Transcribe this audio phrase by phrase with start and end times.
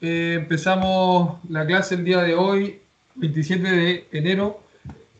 [0.00, 2.80] eh, empezamos la clase el día de hoy,
[3.16, 4.60] 27 de enero.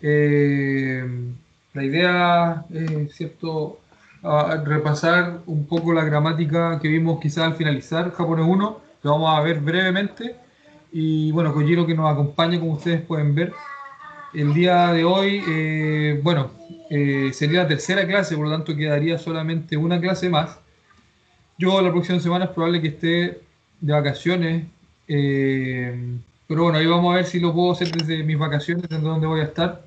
[0.01, 1.05] Eh,
[1.75, 3.79] la idea es, ¿cierto?,
[4.65, 9.41] repasar un poco la gramática que vimos quizás al finalizar japonés 1, lo vamos a
[9.41, 10.37] ver brevemente.
[10.93, 13.53] Y bueno, Kojiro que nos acompaña, como ustedes pueden ver.
[14.35, 16.53] El día de hoy, eh, bueno,
[17.33, 20.59] sería la tercera clase, por lo tanto quedaría solamente una clase más.
[21.59, 23.50] Yo la próxima semana es probable que esté
[23.81, 24.65] de vacaciones.
[25.09, 29.03] Eh, pero bueno, ahí vamos a ver si lo puedo hacer desde mis vacaciones, desde
[29.03, 29.83] donde voy a estar.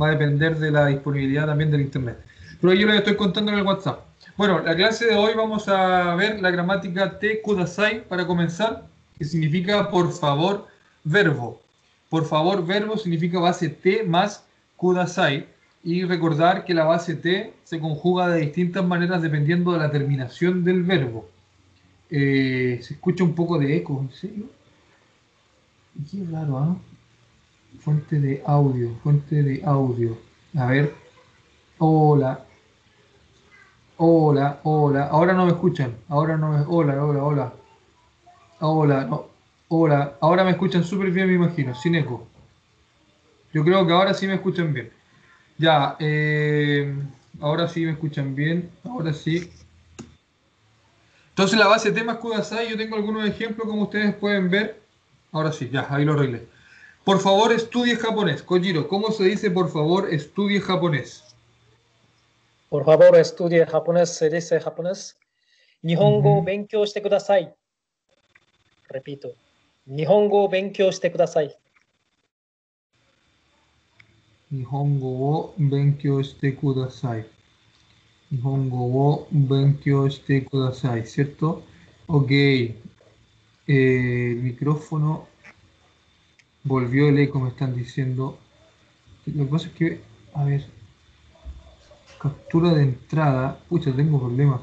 [0.00, 2.18] Va a depender de la disponibilidad también del internet.
[2.60, 4.00] Pero yo les estoy contando en el WhatsApp.
[4.36, 8.86] Bueno, la clase de hoy vamos a ver la gramática te kudasai para comenzar,
[9.18, 10.66] que significa por favor
[11.04, 11.60] verbo.
[12.08, 14.44] Por favor verbo significa base te más
[14.76, 15.46] kudasai.
[15.84, 20.64] Y recordar que la base te se conjuga de distintas maneras dependiendo de la terminación
[20.64, 21.28] del verbo.
[22.10, 24.44] Eh, se escucha un poco de eco, ¿en serio?
[26.10, 26.76] Qué raro, ¿ah?
[27.80, 30.16] Fuente de audio, fuente de audio.
[30.56, 30.94] A ver.
[31.78, 32.44] Hola.
[33.98, 35.08] Hola, hola.
[35.08, 35.92] Ahora no me escuchan.
[36.08, 36.64] Ahora no me.
[36.66, 37.52] Hola, hola, hola.
[38.60, 39.26] Hola, no.
[39.68, 40.14] Hola.
[40.20, 42.26] Ahora me escuchan súper bien, me imagino, sin eco.
[43.52, 44.90] Yo creo que ahora sí me escuchan bien.
[45.58, 46.94] Ya, eh,
[47.40, 48.70] ahora sí me escuchan bien.
[48.84, 49.50] Ahora sí.
[51.38, 54.80] Entonces la base de temas Kudasai, yo tengo algunos ejemplos como ustedes pueden ver.
[55.30, 56.48] Ahora sí, ya, ahí lo arreglé.
[57.04, 58.42] Por favor, estudie japonés.
[58.42, 61.22] Kojiro, ¿cómo se dice por favor estudie japonés?
[62.68, 65.16] Por favor, estudie japonés, se dice japonés.
[65.82, 67.54] Nihongo benkyou shite kudasai.
[68.88, 69.28] Repito.
[69.86, 71.54] Nihongo benkyou shite kudasai.
[74.50, 77.37] Nihongo wo benkyou shite kudasai.
[78.30, 81.62] Nihongo wo benkyou shite kudasai, ¿cierto?
[82.06, 82.30] Ok.
[83.66, 85.26] Eh, micrófono
[86.64, 88.38] volvió el eco, me están diciendo.
[89.26, 90.00] Lo que pasa es que,
[90.34, 90.66] a ver,
[92.18, 93.60] captura de entrada.
[93.68, 94.60] Pucha, tengo problemas.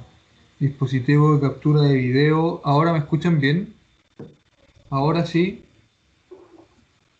[0.59, 2.61] Dispositivo de captura de video.
[2.63, 3.73] ¿Ahora me escuchan bien?
[4.90, 5.63] Ahora sí.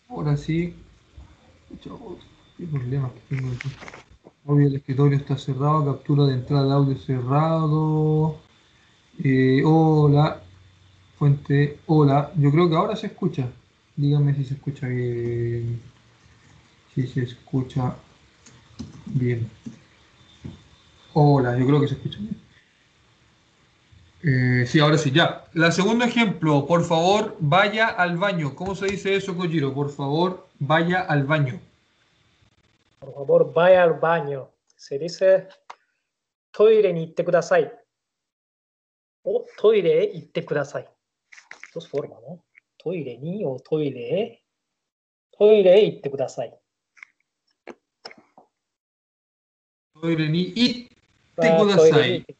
[0.08, 0.74] Ahora sí.
[1.68, 1.90] Pucha,
[2.56, 3.68] qué problemas que tengo aquí.
[4.48, 8.38] Obvio, el escritorio está cerrado, captura de entrada de audio cerrado.
[9.24, 10.40] Eh, hola,
[11.18, 12.30] fuente, hola.
[12.36, 13.48] Yo creo que ahora se escucha.
[13.96, 15.80] Díganme si se escucha bien.
[16.94, 17.96] Si se escucha
[19.06, 19.50] bien.
[21.14, 22.36] Hola, yo creo que se escucha bien.
[24.22, 25.46] Eh, sí, ahora sí, ya.
[25.54, 28.54] La segundo ejemplo, por favor, vaya al baño.
[28.54, 29.74] ¿Cómo se dice eso, Kojiro?
[29.74, 31.58] Por favor, vaya al baño.
[33.06, 34.50] Por favor, vaya al baño.
[34.74, 35.46] Se dice
[36.50, 37.70] toire ni itte kudasai.
[39.22, 40.84] O toire itte kudasai.
[41.72, 42.44] Dos formas, ¿no?
[42.76, 44.42] Toire ni o toire.
[45.30, 46.52] Kudasai.
[49.92, 50.96] Toire ni itte
[51.48, 51.90] Ah, kudasai.
[51.90, 52.36] toire ni itte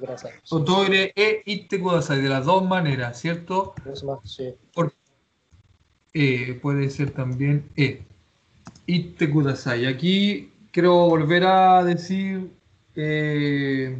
[0.00, 0.32] kudasai.
[0.50, 3.74] O toire e itte kudasai, de las dos maneras, ¿cierto?
[3.84, 4.56] Dos más, sí.
[4.74, 4.92] Por-
[6.14, 8.02] eh, puede ser también e.
[8.94, 9.86] Itte kudasai.
[9.86, 12.50] Aquí quiero volver a decir
[12.96, 13.96] eh,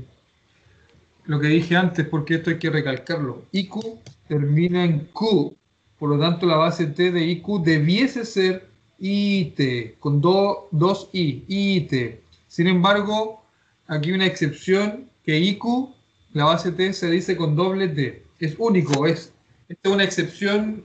[1.24, 3.44] lo que dije antes, porque esto hay que recalcarlo.
[3.52, 5.54] Iku termina en Q,
[5.98, 8.68] por lo tanto la base T de Iku debiese ser
[8.98, 12.20] IT, con do- dos I, IT.
[12.48, 13.42] Sin embargo,
[13.86, 15.94] aquí una excepción que Iku,
[16.32, 18.24] la base T se dice con doble T.
[18.40, 19.32] Es único, es,
[19.68, 20.84] esta es una excepción,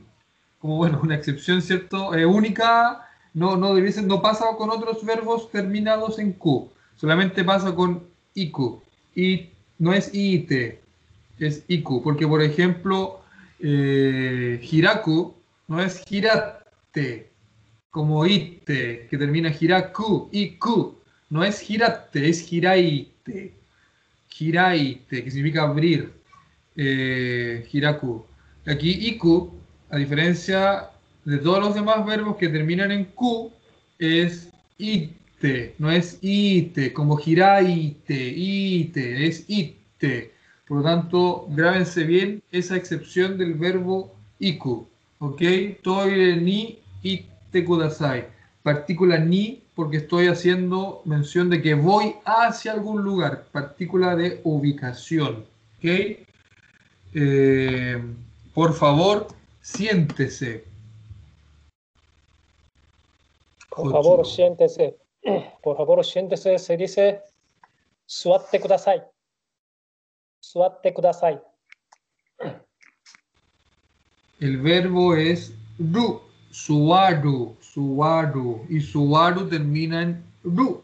[0.59, 2.13] como bueno, una excepción, ¿cierto?
[2.13, 3.04] Eh, única,
[3.35, 8.81] no, no, debiese, no pasa con otros verbos terminados en Q, solamente pasa con Iku.
[9.13, 10.79] Y no es IT,
[11.39, 13.19] es Iku, porque por ejemplo,
[13.59, 15.35] eh, Hiraku
[15.67, 17.29] no es Hirate,
[17.89, 20.95] como Ite, que termina Hiraku, Iku,
[21.29, 23.53] no es Hirate, es Hiraite,
[24.39, 26.13] Hiraite, que significa abrir,
[26.77, 28.25] eh, Hiraku.
[28.65, 29.51] Aquí Iku,
[29.89, 30.89] a diferencia
[31.25, 33.51] de todos los demás verbos que terminan en Q,
[33.97, 40.31] es ite, no es ite, como giraite, ite, es ite.
[40.67, 44.87] Por lo tanto, grábense bien esa excepción del verbo iku.
[45.19, 45.41] ¿Ok?
[45.81, 48.27] Toire ni ite kudasai.
[48.63, 53.45] Partícula ni porque estoy haciendo mención de que voy hacia algún lugar.
[53.51, 55.45] Partícula de ubicación.
[55.77, 56.17] ¿Ok?
[57.13, 58.03] Eh,
[58.53, 59.27] por favor,
[59.61, 60.74] siéntese.
[63.75, 64.97] Por favor, siéntese.
[65.63, 66.57] Por favor, siéntese.
[66.57, 67.21] Se dice,
[68.05, 69.03] suatte kudasai.
[70.39, 71.39] Suatte kudasai.
[74.39, 78.65] El verbo es ru, suaru, suaru.
[78.69, 80.81] Y suaru termina en ru.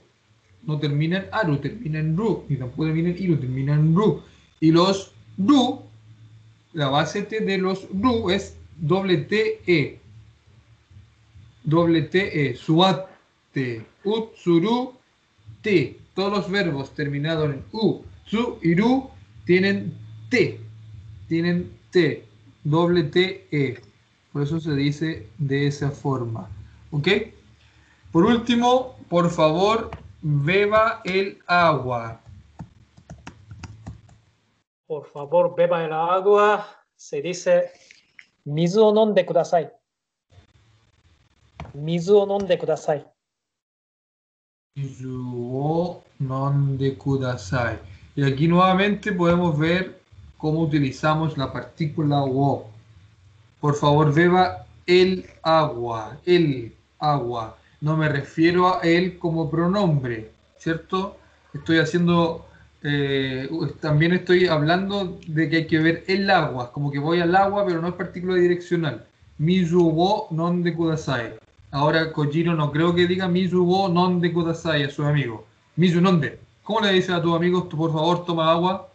[0.64, 2.44] No termina en aru, termina en ru.
[2.50, 4.22] Ni tampoco termina en iru, termina en ru.
[4.60, 5.82] Y los ru,
[6.74, 10.01] la base de los ru es doble T-E.
[11.64, 12.56] Doble T, E.
[12.56, 14.94] Suate, utsuru,
[15.62, 16.00] T.
[16.14, 19.10] Todos los verbos terminados en U, su y ru
[19.46, 19.94] tienen
[20.30, 20.60] T.
[21.28, 22.26] Tienen T.
[22.64, 23.82] Doble T, E.
[24.34, 26.50] Por eso se dice de esa forma.
[26.92, 27.08] ¿Ok?
[28.12, 29.92] Por último, por favor,
[30.22, 32.22] beba el agua.
[34.88, 36.68] Por favor, beba el agua.
[36.96, 37.72] Se dice
[41.75, 43.07] 水を飲んでください。
[44.77, 47.79] 水を飲んでください。
[47.79, 47.79] Yuo nonde kudasai.
[48.15, 50.01] Y aquí nuevamente podemos ver
[50.39, 52.71] cómo utilizamos la partícula wo.
[53.61, 57.57] Por favor, beba el agua, el agua.
[57.81, 61.17] No me refiero a él como pronombre, ¿cierto?
[61.55, 62.47] Estoy haciendo,
[62.83, 63.49] eh,
[63.81, 67.65] también estoy hablando de que hay que ver el agua, como que voy al agua,
[67.67, 69.05] pero no es partícula direccional.
[69.39, 71.35] Mizu wo nonde kudasai.
[71.72, 75.42] Ahora Kojiro no creo que diga Misu wo non de kudasai a sus amigos.
[75.76, 76.40] Misu nonde.
[76.64, 78.90] ¿Cómo le dices a tus amigos, por favor, toma agua?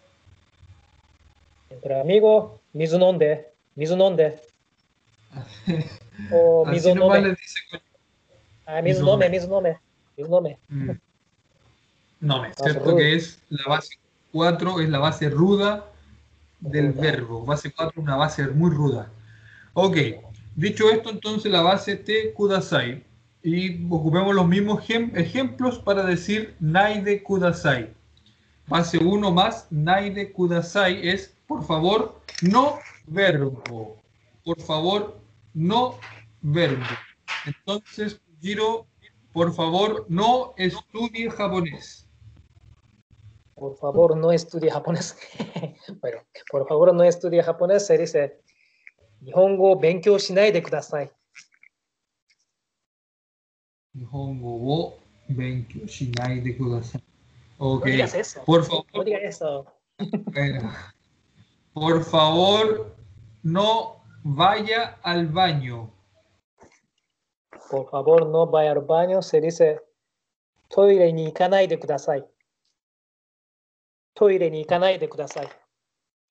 [1.70, 3.48] Entre amigos, Misu nonde.
[3.74, 4.40] Misu nonde.
[6.32, 7.60] o Misu nomás le dice
[8.66, 9.78] Ah, Misu nome, Misu nome.
[10.16, 10.58] Misu nome.
[10.68, 10.90] Mm.
[12.20, 12.96] Nome, ¿cierto?
[12.96, 13.96] Que es la base
[14.32, 15.86] 4, es la base ruda
[16.58, 17.44] del verbo.
[17.44, 19.08] Base 4 una base muy ruda.
[19.74, 19.96] Ok
[20.56, 23.04] dicho esto, entonces la base te kudasai.
[23.42, 27.94] Y ocupemos los mismos ejem- ejemplos para decir naide kudasai.
[28.66, 33.62] Base 1 más naide kudasai es, por favor, no verbo.
[34.44, 35.20] Por favor,
[35.54, 35.98] no
[36.42, 36.84] verbo.
[37.44, 38.86] Entonces, Giro,
[39.32, 42.08] por favor, no estudie japonés.
[43.54, 45.16] Por favor, no estudie japonés.
[46.00, 46.18] bueno,
[46.50, 47.86] por favor, no estudie japonés.
[47.86, 48.40] Se dice
[49.24, 51.10] 日本語を勉強しないでください。
[53.94, 54.98] 日本語を
[55.28, 57.02] 勉強しないでください。
[57.58, 57.86] Ok.
[57.86, 58.84] No Por favor.
[58.92, 59.66] No digas eso.
[61.72, 62.94] Por favor,
[63.42, 65.90] no vaya al baño.
[67.70, 69.22] Por favor, no vaya al baño.
[69.22, 69.80] Se dice,
[70.68, 72.24] toire ni ikanai de kudasai.
[74.14, 75.48] Toire ni ikanai de kudasai.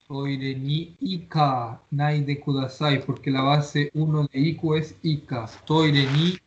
[0.07, 5.49] Toire ni Ika nai de kudasai, porque la base 1 de Iku es Ika.
[5.65, 6.37] Toire ni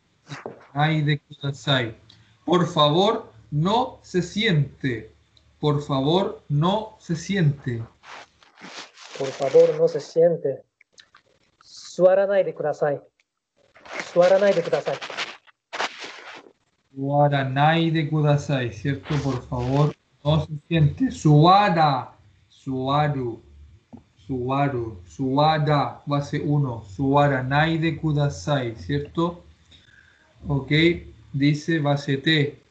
[0.73, 1.93] nai de kudasai.
[2.45, 5.11] Por favor, no se siente.
[5.59, 7.83] Por favor, no se siente.
[9.17, 10.63] Por favor, no se siente.
[11.61, 13.01] Suaranai de kudasai.
[14.13, 14.97] Suaranai de kudasai.
[16.95, 19.15] Suaranai de kudasai, ¿cierto?
[19.21, 21.11] Por favor, no se siente.
[21.11, 22.15] Suara.
[22.47, 23.48] Suaru
[24.29, 26.83] suaru, suara, base 1.
[26.95, 29.43] Suaranai de kudasai, ¿cierto?
[30.47, 30.71] Ok,
[31.33, 32.61] dice base T.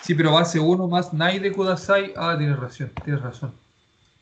[0.00, 2.14] Sí, pero base 1 más nai de kudasai.
[2.16, 3.52] Ah, tienes razón, tienes razón.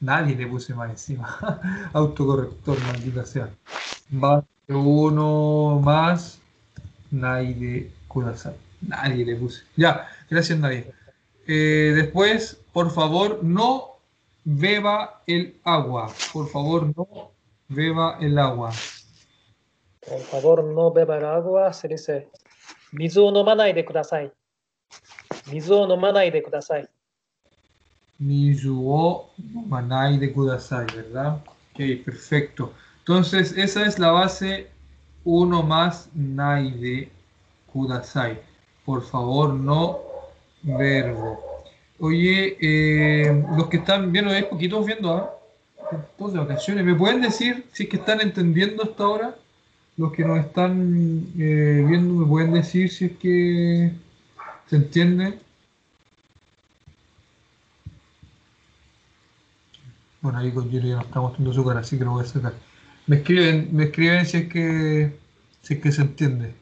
[0.00, 1.38] Nadie le puse más encima.
[1.92, 3.48] Autocorrector, maldita sea.
[4.10, 6.40] Base 1 más
[7.12, 8.56] nai de kudasai.
[8.80, 9.62] Nadie le puse.
[9.76, 10.92] Ya, gracias nadie.
[11.46, 13.91] Eh, después, por favor, no
[14.44, 16.12] beba el agua.
[16.32, 17.32] Por favor, no
[17.68, 18.70] beba el agua.
[20.06, 21.72] Por favor, no beba el agua.
[21.72, 22.28] Se dice,
[22.92, 24.30] mizu no manai de kudasai.
[25.50, 26.86] Mizu no manai de kudasai.
[28.18, 29.30] Mizu o
[29.66, 31.42] manai de kudasai, ¿verdad?
[31.72, 32.72] Ok, perfecto.
[32.98, 34.70] Entonces, esa es la base
[35.24, 37.12] uno más nai de
[37.72, 38.40] kudasai.
[38.84, 40.00] Por favor, no
[40.62, 41.51] verbo.
[42.04, 45.30] Oye, eh, los que están viendo, hay poquitos viendo, ¿ah?
[46.18, 46.84] Todos vacaciones.
[46.84, 49.36] ¿Me pueden decir si es que están entendiendo hasta ahora?
[49.96, 53.92] Los que nos están eh, viendo, ¿me pueden decir si es que
[54.68, 55.38] se entiende?
[60.22, 62.26] Bueno, ahí con Yuri ya nos está mostrando su cara, así que lo voy a
[62.26, 62.54] sacar.
[63.06, 65.16] Me escriben, me escriben si es que
[65.62, 66.52] si es que se entiende.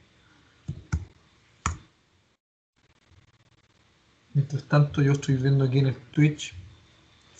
[4.34, 6.54] Mientras tanto, yo estoy viendo aquí en el Twitch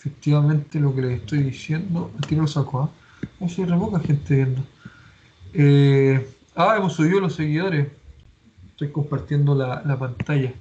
[0.01, 2.11] efectivamente lo que les estoy diciendo.
[2.17, 2.89] Aquí lo saco, ¿ah?
[3.39, 3.65] ¿eh?
[3.67, 4.63] Poca gente viendo.
[5.53, 7.87] Eh, ah, hemos subido los seguidores.
[8.71, 10.53] Estoy compartiendo la, la pantalla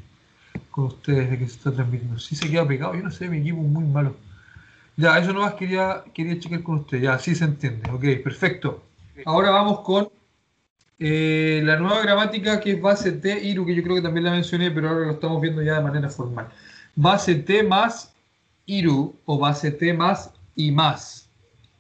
[0.71, 2.19] con ustedes de que se está transmitiendo.
[2.19, 4.15] Si se queda pegado, yo no sé, mi equipo es muy malo.
[4.97, 7.03] Ya, eso nomás quería, quería checar con ustedes.
[7.03, 7.91] Ya, sí se entiende.
[7.91, 8.83] Ok, perfecto.
[9.25, 10.11] ahora vamos con
[11.01, 14.33] eh, la nueva gramática que es base T, Iru, que yo creo que también la
[14.33, 16.49] mencioné, pero ahora lo estamos viendo ya de manera formal.
[16.95, 18.13] Base T más
[18.67, 21.29] Iru o base T más y más.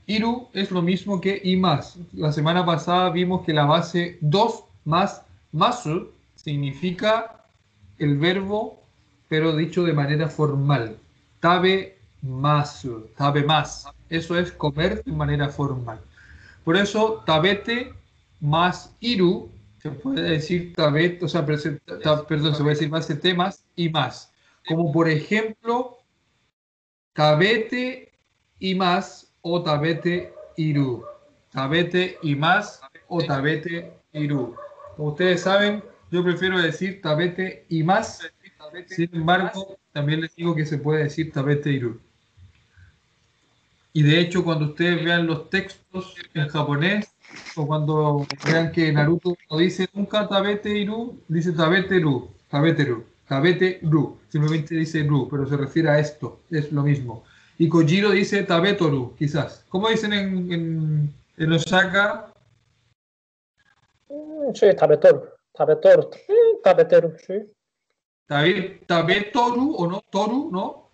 [0.06, 1.98] Iru es lo mismo que y más.
[2.14, 5.22] La semana pasada vimos que la base 2 más
[5.52, 7.44] masu significa
[7.98, 8.82] el verbo,
[9.28, 10.96] pero dicho de manera formal.
[11.40, 13.86] Tabe masu, tabe más.
[14.08, 16.00] Eso es comer de manera formal.
[16.64, 17.92] Por eso, tabete
[18.40, 22.90] más iru, se puede decir tabete, o sea, perdón, se puede decir
[23.36, 24.32] más y más.
[24.66, 25.98] Como por ejemplo,
[27.12, 28.12] tabete
[28.58, 31.04] y más o tabete iru.
[31.50, 34.54] Tabete y más o tabete iru.
[34.96, 38.20] Como ustedes saben, yo prefiero decir tabete y más.
[38.86, 42.00] Sin embargo, también les digo que se puede decir tabete iru.
[43.92, 47.12] Y de hecho, cuando ustedes vean los textos en japonés,
[47.56, 53.04] o cuando vean que Naruto no dice nunca tabete iru, dice tabete ru, tabete ru,
[53.28, 54.18] tabete ru.
[54.28, 57.24] Simplemente dice ru, pero se refiere a esto, es lo mismo.
[57.58, 59.64] Y Kojiro dice tabetoru, quizás.
[59.68, 62.32] ¿Cómo dicen en, en, en Osaka?
[64.08, 65.24] Mm, sí, tabetoru.
[65.52, 66.10] Tabetoru.
[66.62, 67.50] Tabeteru, sí.
[68.86, 70.89] Tabetoru o no, toru, ¿no?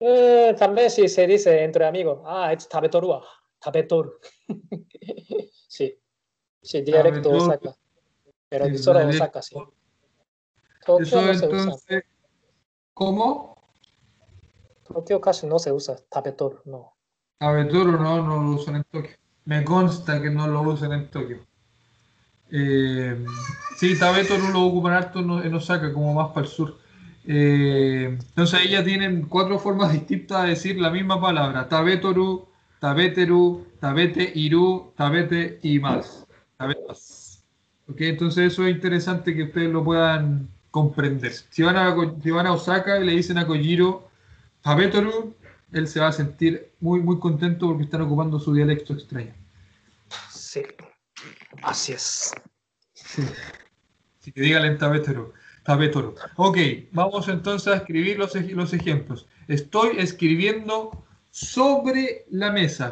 [0.00, 2.20] Eh, también sí se dice entre amigos.
[2.24, 3.20] Ah, es tabetoru.
[3.58, 4.18] Tabetoru.
[5.68, 5.98] sí.
[6.62, 7.74] Sí, dialecto Osaka.
[8.48, 9.56] Pero sí, solo Osaka, sí.
[10.98, 12.04] Eso no entonces,
[12.94, 13.54] ¿cómo?
[14.84, 16.94] Tokio casi no se usa tabetoru, no.
[17.38, 19.16] Tabetoru no, no lo usan en Tokio.
[19.44, 21.46] Me consta que no lo usan en Tokio.
[22.50, 23.24] Eh,
[23.76, 26.78] sí, tabetoru lo ocupan harto en Osaka, como más para el sur.
[27.30, 31.68] Eh, entonces ellas tienen cuatro formas distintas de decir la misma palabra.
[31.68, 32.48] Tabetoru,
[32.80, 36.26] tabeteru, tabete, iru, tabete y más.
[36.56, 37.44] Tabetas.
[37.86, 41.32] Okay, entonces eso es interesante que ustedes lo puedan comprender.
[41.50, 44.08] Si van a, si van a Osaka y le dicen a Kojiro
[44.62, 45.34] Tabetoru,
[45.72, 49.34] él se va a sentir muy, muy contento porque están ocupando su dialecto extraño.
[50.30, 50.62] Sí,
[51.62, 52.32] así es.
[52.94, 53.22] Sí.
[54.18, 55.34] Así que díganle en Tabetoru.
[56.36, 56.56] Ok,
[56.92, 59.28] vamos entonces a escribir los, ejemplos.
[59.48, 62.90] Estoy escribiendo sobre la mesa.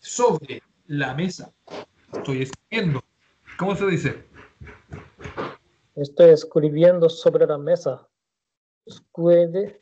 [0.00, 1.52] Sobre la mesa.
[2.12, 3.04] Estoy escribiendo.
[3.58, 4.24] ¿Cómo se dice?
[5.94, 8.08] Estoy escribiendo sobre la mesa.
[8.86, 9.80] Sobre.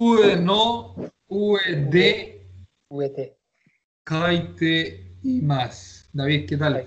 [0.00, 0.94] UNO,
[1.26, 1.96] UED,
[2.88, 3.36] UET,
[4.04, 6.08] Kaite y más.
[6.12, 6.86] David, ¿qué tal?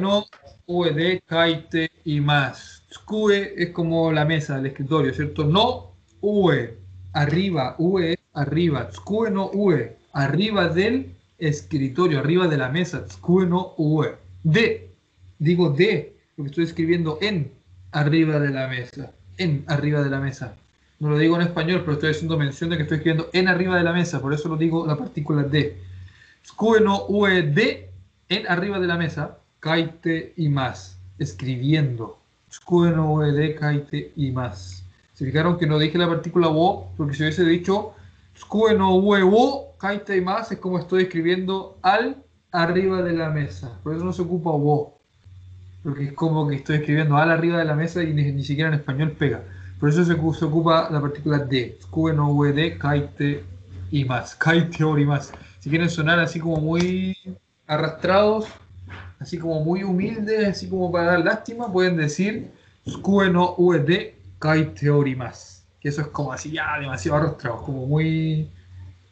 [0.00, 0.24] no
[0.66, 2.82] UED, Kaite y más.
[2.90, 5.44] Skue es como la mesa del escritorio, ¿cierto?
[5.44, 6.78] No, UE,
[7.12, 8.90] arriba, UE, arriba.
[8.90, 13.04] Skue no, UE, arriba del escritorio, arriba de la mesa.
[13.06, 14.14] Skue no, UE.
[14.42, 14.90] D,
[15.38, 17.52] digo D, porque estoy escribiendo en,
[17.92, 19.12] arriba de la mesa.
[19.36, 20.56] En, arriba de la mesa.
[21.00, 23.76] No lo digo en español, pero estoy haciendo mención de que estoy escribiendo en arriba
[23.76, 25.76] de la mesa, por eso lo digo la partícula de.
[26.46, 27.90] Skue no ue de
[28.28, 32.18] en arriba de la mesa, kaite y más, escribiendo.
[32.50, 34.84] Skue no ue de kaite y más.
[35.14, 37.94] Se fijaron que no dije la partícula wo, porque si hubiese dicho
[38.36, 42.16] skue no ue wo, kaite y más, es como estoy escribiendo al
[42.52, 43.78] arriba de la mesa.
[43.82, 44.98] Por eso no se ocupa wo.
[45.82, 48.68] Porque es como que estoy escribiendo al arriba de la mesa y ni, ni siquiera
[48.68, 49.42] en español pega.
[49.80, 51.78] Por eso se, ocupa la partícula de.
[51.82, 53.44] Skue no ue de kaite
[53.90, 54.34] y más.
[54.34, 55.32] Kaite y más.
[55.60, 57.16] Si quieren sonar así como muy
[57.66, 58.46] arrastrados,
[59.18, 62.50] así como muy humildes, así como para dar lástima, pueden decir
[62.88, 65.64] Skue no UED Kai Teori más.
[65.80, 68.50] Que eso es como así ya demasiado arrastrados, como muy.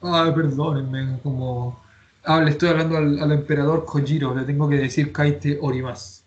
[0.00, 1.80] Ay, perdónenme, como.
[2.24, 6.24] Ah, le estoy hablando al, al emperador Kojiro, le tengo que decir Kaite Orimas.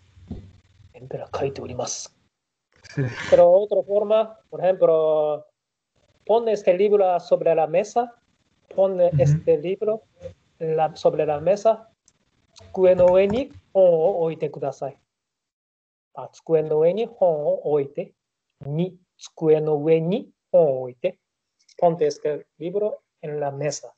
[0.92, 2.15] Emperador Kaite Orimas.
[3.30, 5.46] Pero otra forma, por ejemplo,
[6.24, 8.14] pone este libro sobre la mesa,
[8.74, 9.22] pone uh -huh.
[9.22, 10.02] este libro
[10.58, 14.98] la, sobre la mesa, oh, kue oh, no ni hon o oite kudasai.
[16.14, 18.14] Ah, tsukue no ue ni hon o oite.
[18.64, 21.18] Ni, tsukue no ue ni hon o oite.
[21.76, 23.92] Ponte este libro en la mesa.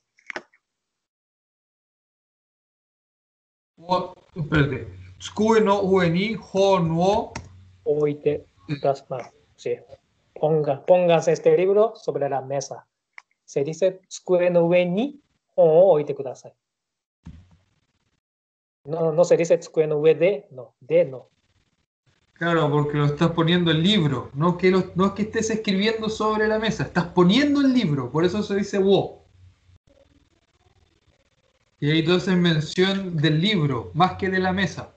[3.77, 4.87] O, espérate.
[5.17, 7.33] Tsukue no ue ni hon o
[7.85, 8.48] oite
[10.67, 12.85] las pongas este libro sobre la mesa.
[13.45, 14.69] Se dice, tsukue no
[15.55, 16.53] o oite kudasai.
[18.85, 21.29] No, se dice tsukue no ue de, no.
[22.33, 26.47] Claro, porque lo estás poniendo el libro, no, que no es que estés escribiendo sobre
[26.47, 29.25] la mesa, estás poniendo el libro, por eso se dice wo.
[31.81, 34.95] Y ahí entonces mención del libro, más que de la mesa.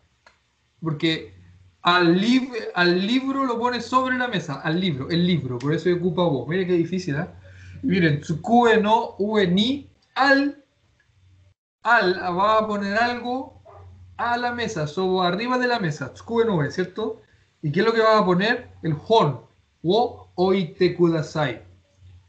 [0.80, 1.41] Porque
[1.82, 5.92] al, lib- al libro lo pones sobre la mesa, al libro, el libro, por eso
[5.92, 6.46] ocupa wo.
[6.46, 7.26] Mira qué difícil, ¿eh?
[7.82, 10.62] Miren, tsukue no ue ni al,
[11.82, 13.60] al, va a poner algo
[14.16, 17.22] a la mesa, sobre arriba de la mesa, tsukue no ue, ¿cierto?
[17.62, 18.68] ¿Y qué es lo que va a poner?
[18.82, 19.40] El hon,
[19.82, 21.62] wo oite kudasai.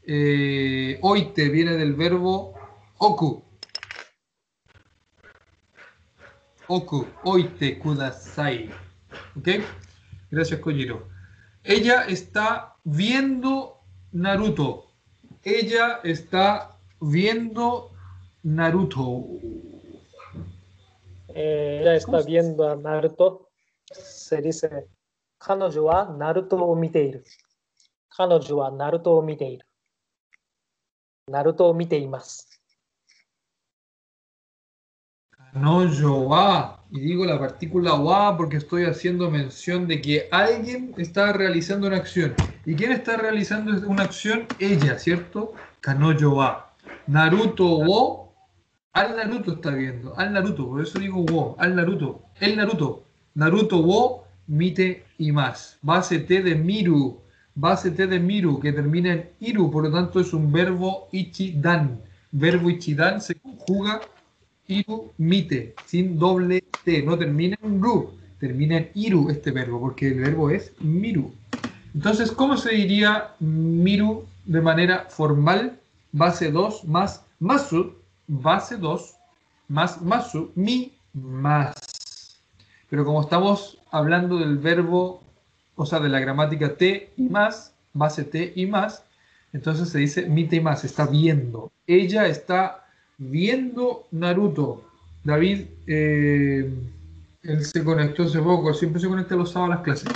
[0.06, 2.54] Eh, oite viene del verbo
[2.98, 3.42] oku.
[6.66, 8.70] Oku, oite kudasai.
[9.36, 9.48] ¿Ok?
[10.30, 11.08] Gracias, Kojiro.
[11.62, 13.80] Ella está viendo
[14.12, 14.86] Naruto.
[15.42, 17.90] Ella está viendo
[18.42, 19.24] Naruto.
[21.28, 23.50] Eh, ella está viendo a Naruto.
[23.90, 24.88] Se dice,
[25.38, 27.22] Kanojo wa Naruto o miteiru.
[28.08, 29.66] Kanojo wa Naruto o miteiru.
[31.28, 32.53] Naruto o miteimasu.
[35.54, 36.80] No yo wa.
[36.90, 41.96] Y digo la partícula wa porque estoy haciendo mención de que alguien está realizando una
[41.96, 42.34] acción.
[42.66, 44.46] ¿Y quién está realizando una acción?
[44.58, 45.52] Ella, ¿cierto?
[45.80, 46.74] Kanoyo wa.
[47.06, 48.34] Naruto wo.
[48.92, 50.18] Al Naruto está viendo.
[50.18, 50.68] Al Naruto.
[50.68, 51.54] Por eso digo wo.
[51.58, 52.22] Al Naruto.
[52.40, 53.04] El Naruto.
[53.34, 54.24] Naruto wo.
[54.48, 55.78] Mite y más.
[55.82, 57.20] Base T de Miru.
[57.54, 59.70] Base de Miru que termina en Iru.
[59.70, 62.00] Por lo tanto es un verbo ichidan.
[62.32, 64.00] Verbo ichidan se conjuga
[64.66, 70.08] Iru mite, sin doble T, no termina en ru, termina en iru este verbo, porque
[70.08, 71.32] el verbo es miru.
[71.94, 75.78] Entonces, ¿cómo se diría miru de manera formal?
[76.12, 77.94] Base 2 más masu,
[78.26, 79.14] base 2
[79.68, 82.40] más masu, mi más.
[82.88, 85.22] Pero como estamos hablando del verbo,
[85.76, 89.04] o sea, de la gramática T y más, base T y más,
[89.52, 91.72] entonces se dice mite y más, está viendo.
[91.86, 92.83] Ella está
[93.18, 94.84] viendo Naruto.
[95.22, 96.70] David, eh,
[97.42, 100.08] él se conectó hace poco, siempre se conecta los sábados a las clases.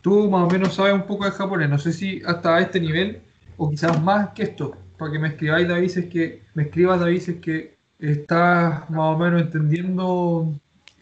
[0.00, 3.20] Tú más o menos sabes un poco de japonés, no sé si hasta este nivel
[3.56, 7.22] o quizás más que esto, para que me escribáis David, es que me escribas David,
[7.28, 10.52] es que estás más o menos entendiendo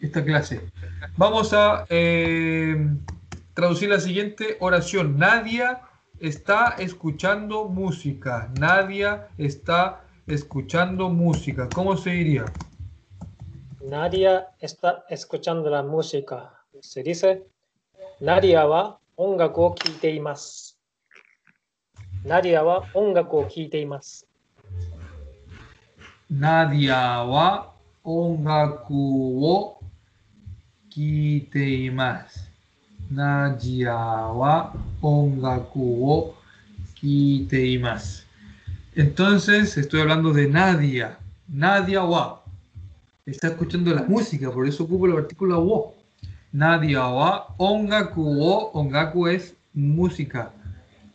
[0.01, 0.61] esta clase.
[1.17, 2.87] Vamos a eh,
[3.53, 5.17] traducir la siguiente oración.
[5.17, 5.81] Nadia
[6.19, 8.49] está escuchando música.
[8.59, 11.69] Nadia está escuchando música.
[11.73, 12.45] ¿Cómo se diría?
[13.81, 16.51] Nadia está escuchando la música.
[16.81, 17.43] Se dice,
[18.19, 19.75] Nadia wa ongaku o.
[22.23, 23.99] Nadia wa ongaku o.
[26.29, 29.77] Nadia wa ongaku wo.
[33.11, 33.95] Nadia
[34.33, 36.35] wa ongaku wo.
[38.95, 41.19] Entonces, estoy hablando de Nadia.
[41.49, 42.41] Nadia wa.
[43.25, 45.95] Está escuchando la música, por eso ocupo la partícula wo.
[46.53, 48.71] Nadia wa ongaku wo.
[48.71, 50.53] Ongaku es música.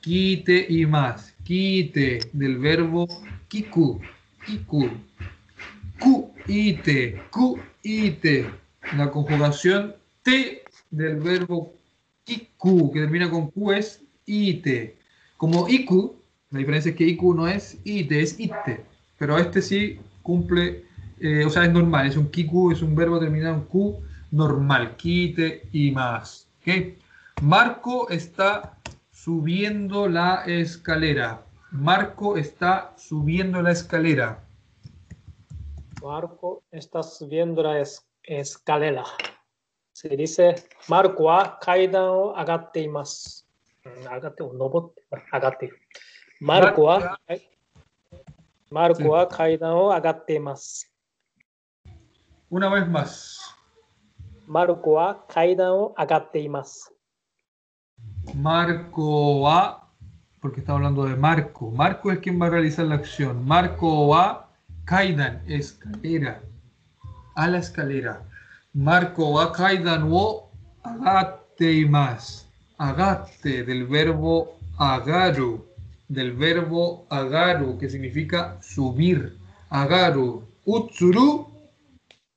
[0.03, 1.33] Kite y más.
[1.45, 3.09] Kite del verbo
[3.49, 3.99] kiku.
[4.45, 4.91] Kiku.
[5.99, 7.19] Ku ite.
[7.31, 8.51] Ku ite.
[8.95, 11.73] La conjugación te del verbo
[12.25, 14.97] kiku, que termina con ku, es ite.
[15.39, 16.20] Como iku,
[16.51, 18.85] la diferencia es que IQ no es IT, es ITE,
[19.19, 20.85] pero este sí cumple,
[21.21, 24.01] eh, o sea, es normal, es un KIQ, es un verbo terminado en Q
[24.33, 26.49] normal, quite y más.
[26.61, 26.99] ¿okay?
[27.43, 28.77] Marco está
[29.13, 31.43] subiendo la escalera.
[31.71, 34.43] Marco está subiendo la escalera.
[36.03, 39.05] Marco está subiendo la es escalera.
[39.93, 40.55] Se dice,
[40.89, 43.47] Marco ha caído, agate más.
[43.85, 44.95] Mm, no.
[46.40, 46.56] ています。
[46.56, 46.72] うん上がって、登って、上がっている。
[46.72, 47.56] マルコは、はい
[48.72, 50.92] マルコは階段を上がっています。
[52.52, 53.40] Una vez más.
[54.48, 56.92] マルコは階段を上がっています。
[58.34, 59.88] Marco va,
[60.42, 61.72] porque estamos hablando de Marco.
[61.72, 63.46] Marco es quien va a realizar la acción.
[63.46, 64.50] Marco va,
[64.86, 66.42] Kaidan, escalera.
[67.36, 68.22] A la escalera.
[68.74, 70.52] Marco va, Kaidan wo,
[70.84, 72.48] agate y más.
[72.78, 75.66] Agate del verbo agaru.
[76.11, 79.39] Del verbo agaru, que significa subir.
[79.71, 80.43] Agaru.
[80.67, 81.47] Utsuru,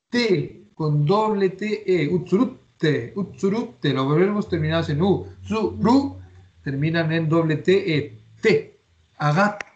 [0.08, 2.08] te, con doble T, E.
[2.08, 3.92] Utsurute, utsurute.
[3.92, 5.26] Los verbos terminados en U.
[5.42, 6.16] Su,
[6.62, 8.18] terminan en doble T, E.
[8.40, 8.78] Te.
[9.18, 9.66] Agate,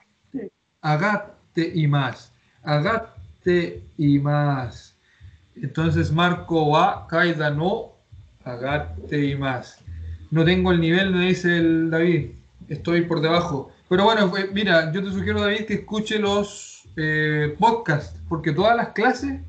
[0.81, 2.33] agate y más.
[2.63, 4.95] Agate y más.
[5.57, 7.93] Entonces Marco va, Kaida no,
[8.45, 9.79] Agate y más.
[10.31, 12.31] No tengo el nivel, me dice el David.
[12.69, 13.71] Estoy por debajo.
[13.89, 18.77] Pero bueno, pues, mira, yo te sugiero, David, que escuche los eh, podcasts, porque todas
[18.77, 19.41] las clases,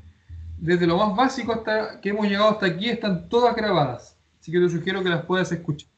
[0.58, 4.16] desde lo más básico hasta que hemos llegado hasta aquí, están todas grabadas.
[4.40, 5.88] Así que te sugiero que las puedas escuchar.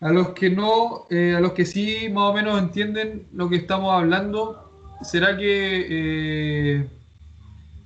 [0.00, 3.56] A los que no, eh, a los que sí más o menos entienden lo que
[3.56, 4.70] estamos hablando,
[5.02, 6.88] ¿será que eh,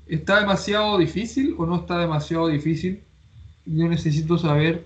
[0.09, 3.03] está demasiado difícil o no está demasiado difícil?
[3.65, 4.85] Yo necesito saber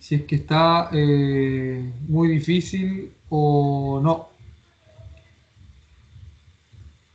[0.00, 4.28] si es que está muy difícil o no.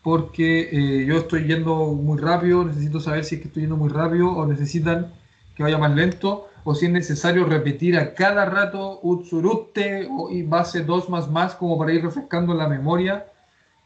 [0.02, 4.32] Porque yo estoy yendo muy rápido, necesito saber si es que estoy yendo muy rápido
[4.32, 5.14] o necesitan
[5.56, 10.44] que vaya más lento o si es necesario repetir a cada rato Utsurute o, y
[10.44, 13.26] base 2 más más como para ir refrescando la memoria.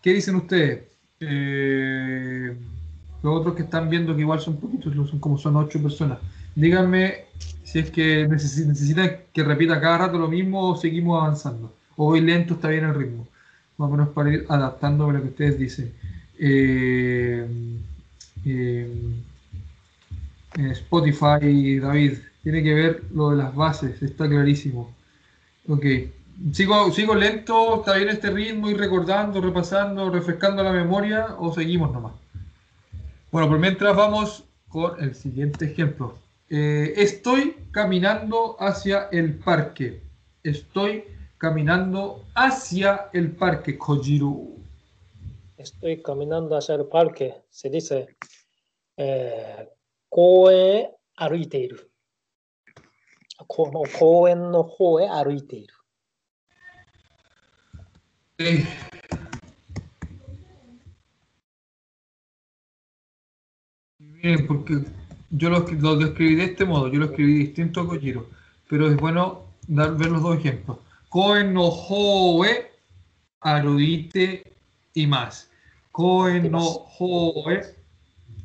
[0.02, 0.84] ¿Qué dicen ustedes?
[1.20, 2.56] Eh,
[3.24, 6.20] los otros que están viendo que igual son poquitos, como son 8 personas.
[6.56, 7.26] Díganme
[7.63, 11.74] si es que necesitan que repita cada rato lo mismo o seguimos avanzando.
[11.97, 13.27] O voy lento, está bien el ritmo.
[13.77, 15.93] Más o menos para ir adaptando a lo que ustedes dicen.
[16.39, 17.45] Eh,
[18.45, 18.88] eh,
[20.71, 24.95] Spotify, David, tiene que ver lo de las bases, está clarísimo.
[25.67, 25.86] Ok,
[26.53, 27.79] ¿Sigo, ¿sigo lento?
[27.79, 28.69] ¿Está bien este ritmo?
[28.69, 32.13] ¿Ir recordando, repasando, refrescando la memoria o seguimos nomás?
[33.31, 36.15] Bueno, por mientras vamos con el siguiente ejemplo.
[36.49, 40.01] Eh, estoy caminando hacia el parque.
[40.43, 41.05] Estoy
[41.38, 44.58] caminando hacia el parque Kojiro.
[45.58, 47.43] Estoy caminando hacia el parque.
[47.50, 48.17] Se dice
[48.95, 49.69] eh,
[50.10, 51.78] Koe Aruiteiru.
[53.47, 55.73] Koen no Koe Aruiteiru.
[58.39, 58.65] Eh.
[64.00, 64.84] Bien, porque
[65.30, 68.28] yo lo, lo, describí de este modo, yo lo escribí distinto a Kojiro,
[68.67, 70.78] pero es bueno dar, ver los dos ejemplos.
[71.10, 71.72] Koen no
[73.41, 74.43] aruite
[74.93, 75.50] y más.
[75.91, 76.86] Koen no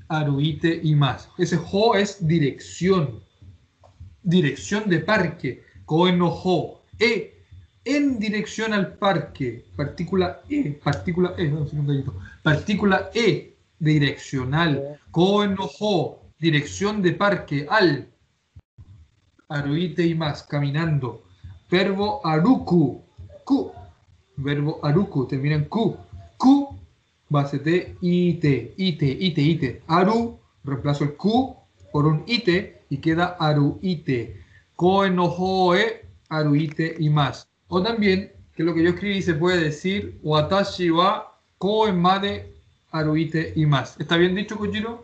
[0.09, 1.29] aruite y más.
[1.39, 3.23] Ese ho es dirección
[4.23, 7.45] dirección de parque, ho e,
[7.85, 11.51] en dirección al parque, partícula e, partícula e,
[12.43, 18.09] partícula e, direccional, ho dirección de parque, al,
[19.49, 21.25] aruite y más, caminando,
[21.73, 23.01] verbo aruku,
[23.45, 23.73] ku,
[24.37, 25.97] verbo aruku, termina en ku,
[26.37, 26.77] ku,
[27.31, 31.57] base T, ite, ite, ite, ite, aru, reemplazo el ku
[31.91, 34.37] por un ite, y queda aruite.
[34.77, 37.49] Koenohoe, aruite y más.
[37.69, 42.53] O también, que lo que yo escribí se puede decir, watashi wa koen made
[42.91, 43.99] aruite y más.
[43.99, 45.03] ¿Está bien dicho, Kojiro?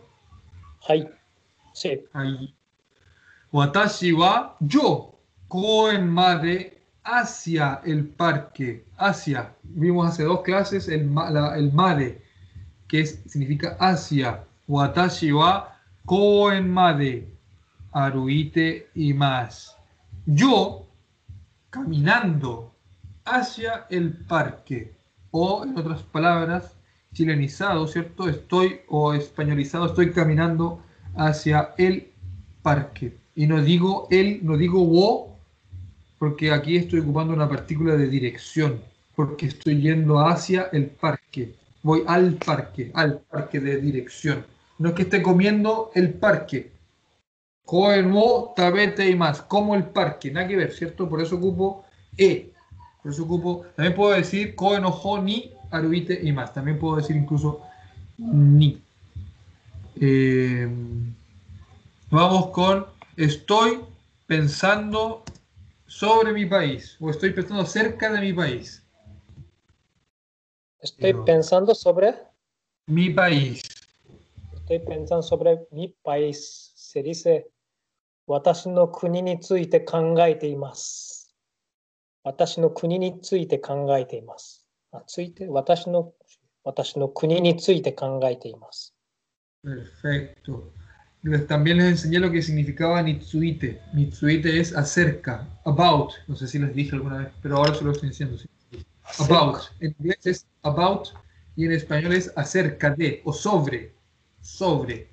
[0.87, 1.09] Ay,
[1.73, 1.99] sí.
[3.51, 5.18] Watashi wa yo,
[5.51, 9.53] made hacia el parque, hacia.
[9.63, 11.09] Vimos hace dos clases el,
[11.55, 12.21] el made,
[12.87, 14.43] que significa hacia.
[14.67, 17.27] Watashi wa koen made
[17.91, 19.75] Aruite y más.
[20.25, 20.85] Yo,
[21.69, 22.71] caminando
[23.25, 24.93] hacia el parque,
[25.31, 26.75] o en otras palabras,
[27.13, 28.29] chilenizado, ¿cierto?
[28.29, 30.83] Estoy, o españolizado, estoy caminando
[31.15, 32.11] hacia el
[32.61, 33.17] parque.
[33.35, 35.38] Y no digo él, no digo wo,
[36.19, 38.81] porque aquí estoy ocupando una partícula de dirección,
[39.15, 41.55] porque estoy yendo hacia el parque.
[41.81, 44.45] Voy al parque, al parque de dirección.
[44.77, 46.71] No es que esté comiendo el parque,
[47.65, 51.07] Koenmo, Tabete y más, como el parque, nada que ver, ¿cierto?
[51.07, 51.85] Por eso ocupo
[52.17, 52.51] E.
[53.01, 56.53] Por eso ocupo, también puedo decir Koenojo ni Aruite y más.
[56.53, 57.61] También puedo decir incluso
[58.17, 58.81] ni.
[60.01, 60.67] Eh,
[62.09, 63.79] vamos con estoy
[64.27, 65.23] pensando
[65.89, 68.85] sobre mi país o estoy pensando cerca de mi país.
[70.81, 72.15] Estoy pensando sobre
[72.87, 73.61] mi país.
[74.53, 76.71] Estoy pensando sobre mi país.
[76.75, 77.51] Se dice
[78.27, 81.33] 私の国について考えています。
[82.23, 84.67] 私の国について考えています。
[84.91, 86.13] あついて私の
[86.63, 88.93] 私の国について考えています。
[89.65, 90.71] Perfecto.
[91.47, 93.81] También les enseñé lo que significaba Nitsuite.
[93.93, 96.11] Nitsuite es acerca, about.
[96.27, 98.37] No sé si les dije alguna vez, pero ahora se lo estoy diciendo.
[99.19, 99.63] About.
[99.79, 101.09] En inglés es about
[101.55, 103.93] y en español es acerca de o sobre.
[104.41, 105.09] Sobre.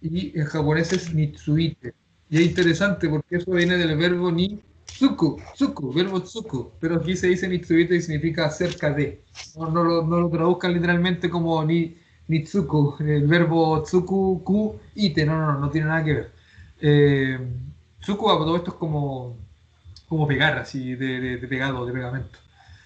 [0.00, 1.94] Y en japonés es Nitsuite.
[2.30, 7.16] Y es interesante porque eso viene del verbo ni tsuku, tsuku, verbo tsuku, pero aquí
[7.16, 9.22] se dice nitsuite y significa cerca de.
[9.56, 11.96] No, lo, traduzcan literalmente como ni,
[12.28, 16.32] Nitsuku, el verbo tsuku, ku, ite, no, no, no, no tiene nada que ver.
[16.80, 17.38] Eh,
[18.00, 19.36] tsuku, todo esto es como,
[20.08, 22.38] como pegar, así, de, pegado, de pegamento.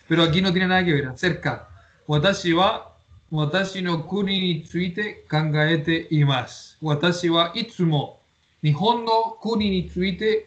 [0.08, 1.68] Pero aquí no tiene nada que ver, acerca.
[2.08, 2.96] Watashi wa
[3.30, 6.76] watashi no kuni ni tsuite kangaete imasu.
[6.80, 8.18] Watashi wa itsumo
[8.62, 10.46] nihon no kuni ni tsuite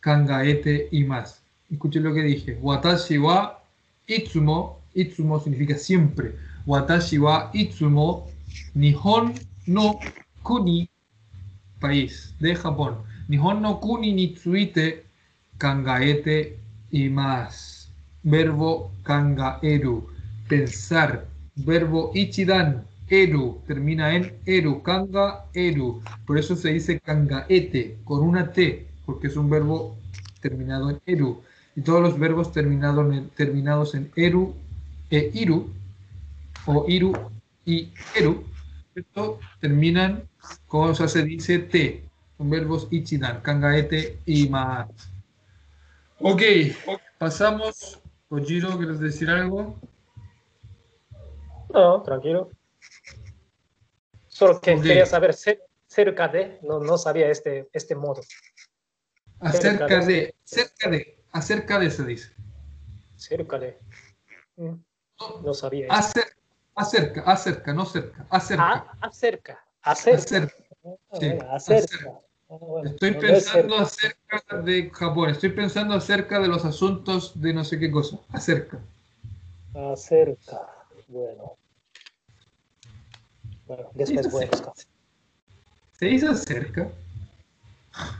[0.00, 1.40] kangaete imasu.
[1.70, 2.58] Escuchen lo que dije.
[2.60, 3.58] Watashi wa
[4.06, 6.34] itsumo, itsumo significa siempre.
[6.68, 8.28] Watashi wa itsumo
[8.74, 9.34] nihon
[9.66, 9.98] no
[10.42, 10.88] kuni,
[11.80, 12.92] país de Japón.
[13.28, 15.04] Nihon no kuni ni tsuite
[15.58, 16.58] kangaete
[16.92, 17.78] imasu
[18.22, 20.06] verbo kangaeru,
[20.48, 21.24] pensar,
[21.56, 26.02] verbo ichidan, eru, termina en eru, kanga, eru.
[26.26, 29.96] Por eso se dice kangaete, con una T, porque es un verbo
[30.40, 31.40] terminado en eru.
[31.76, 34.54] Y todos los verbos terminados en, terminados en eru
[35.10, 35.70] e iru,
[36.68, 37.12] o iru
[37.64, 38.44] y eru,
[38.94, 40.28] esto terminan
[40.66, 42.04] con, o sea, se dice T,
[42.36, 44.88] son verbos ichidan, kangaete y más.
[46.20, 46.42] Ok,
[47.18, 49.78] pasamos Kojiro, ¿quieres decir algo?
[51.72, 52.50] No, tranquilo.
[54.26, 58.20] Solo que quería saber cer- cerca de, no, no sabía este, este modo.
[59.40, 62.32] Acerca Cerca de, cerca de, acerca de se dice.
[63.16, 63.78] Cerca de.
[64.56, 64.74] Mm,
[65.20, 65.86] No, No sabía.
[65.86, 66.12] eso.
[66.78, 69.64] Acer- acerca, acerca, no cerca, acerca, Ah, acerca.
[69.82, 70.18] Acerca.
[70.18, 70.54] acerca.
[71.20, 72.10] Sí, acerca.
[72.48, 74.36] bueno, Estoy no es pensando cerca.
[74.36, 78.78] acerca de Japón, estoy pensando acerca de los asuntos de no sé qué cosa, acerca.
[79.74, 80.60] Acerca.
[81.08, 81.56] Bueno.
[83.66, 84.72] Bueno, después voy a buscar.
[85.98, 86.88] ¿Se dice acerca?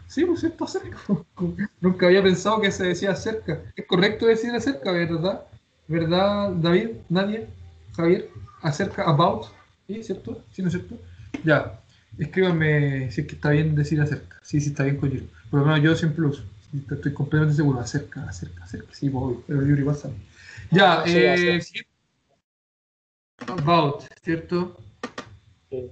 [0.08, 0.98] Sí, pues esto acerca.
[1.80, 3.62] Nunca había pensado que se decía acerca.
[3.76, 5.44] Es correcto decir acerca, ¿verdad?
[5.86, 6.90] ¿Verdad, David?
[7.08, 7.46] ¿Nadie?
[7.96, 8.28] ¿Javier?
[8.62, 9.04] ¿Acerca?
[9.04, 9.46] ¿About?
[9.86, 10.44] ¿Sí, cierto?
[10.52, 10.98] ¿Sí, no es cierto?
[11.44, 11.80] Ya.
[12.18, 14.36] Escríbanme si es que está bien decir acerca.
[14.42, 15.28] Sí, sí, está bien con Yuri.
[15.50, 16.42] Por lo menos yo siempre lo uso.
[16.90, 17.80] Estoy completamente seguro.
[17.80, 18.92] Acerca, acerca, acerca.
[18.94, 19.38] Sí, voy.
[19.46, 20.14] Pero Yuri igual sabe.
[20.70, 21.60] Ya, Ah, sí, eh.
[23.46, 24.76] About, ¿cierto?
[25.70, 25.90] Sí.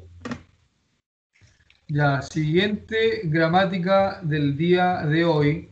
[1.88, 5.68] Ya, siguiente gramática del día de hoy.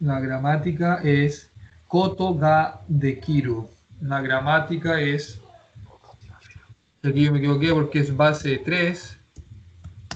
[0.00, 1.50] La gramática es
[1.86, 3.68] koto ga dekiru.
[4.00, 5.40] La gramática es.
[7.02, 9.18] Aquí yo me equivoqué porque es base 3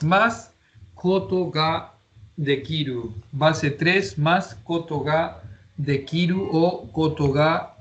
[0.03, 0.53] más
[0.95, 1.93] koto ga
[2.37, 3.15] dekiru.
[3.33, 5.43] Base 3 más koto ga
[5.77, 7.77] dekiru o koto ga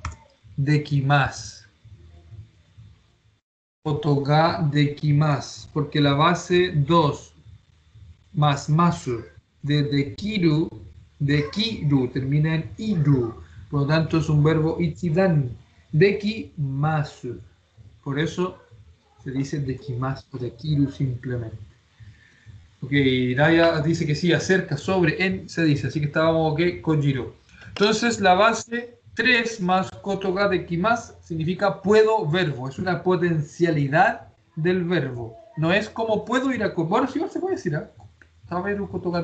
[0.57, 1.59] dekimasu.
[3.81, 7.33] Kotoga de Kimas, porque la base 2
[8.33, 9.23] más masu
[9.63, 10.69] de dekiru,
[11.17, 15.49] dekiru termina en iru, por lo tanto es un verbo ichidan,
[15.91, 17.39] dekimasu.
[18.03, 18.57] Por eso
[19.23, 21.57] se dice dekimasu dekiru simplemente.
[22.81, 22.91] Ok,
[23.35, 27.35] Naya dice que sí, acerca, sobre, en, se dice, así que estábamos ok, Kojiro.
[27.67, 34.85] Entonces la base 3 más kotoga de kimas significa puedo verbo, es una potencialidad del
[34.85, 35.35] verbo.
[35.57, 36.89] No es como puedo ir a comer.
[36.89, 37.89] Bueno, igual se puede decir, ¿ah?
[38.47, 39.21] Saber un kotoga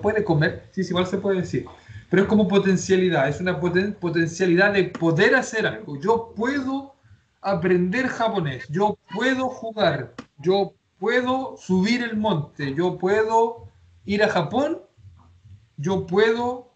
[0.00, 1.66] puede comer, sí, sí, igual se puede decir.
[2.10, 6.00] Pero es como potencialidad, es una poten- potencialidad de poder hacer algo.
[6.00, 6.94] Yo puedo
[7.40, 13.68] aprender japonés, yo puedo jugar, yo puedo subir el monte, yo puedo
[14.04, 14.80] ir a Japón,
[15.76, 16.72] yo puedo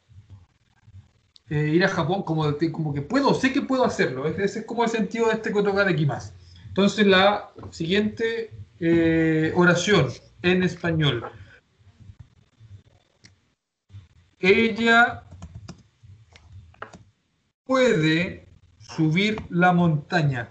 [1.49, 4.27] eh, ir a Japón como, como que puedo, sé que puedo hacerlo.
[4.27, 6.33] Ese es como el sentido de este Kotoga de Kimas.
[6.69, 10.09] Entonces la siguiente eh, oración
[10.43, 11.25] en español
[14.41, 15.25] ella
[17.65, 18.49] puede
[18.79, 20.49] subir la montaña.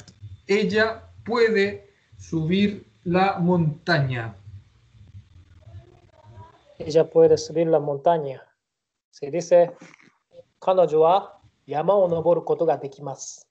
[0.47, 4.36] Ella puede subir la montaña.
[6.78, 8.41] Ella puede subir la montaña.
[9.10, 9.75] Se dice,
[10.60, 13.41] Kanojo wa yama o noboru koto ga dekimasu.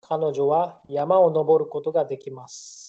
[0.00, 2.81] Kanojo wa yama o noboru koto ga dekimasu.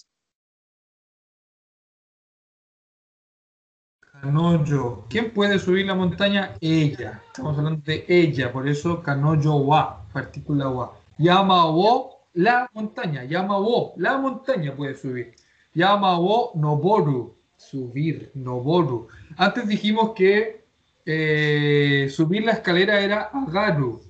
[4.24, 5.04] Kanoyo.
[5.10, 6.54] ¿Quién puede subir la montaña?
[6.58, 7.20] Ella.
[7.26, 10.94] Estamos hablando de ella, por eso Kanoyo wa, partícula wa.
[11.18, 13.24] Yama wo, la montaña.
[13.24, 15.34] Yama wo, la montaña puede subir.
[15.74, 19.08] Yama wo noboru, subir, noboru.
[19.36, 20.64] Antes dijimos que
[21.04, 24.00] eh, subir la escalera era agaru.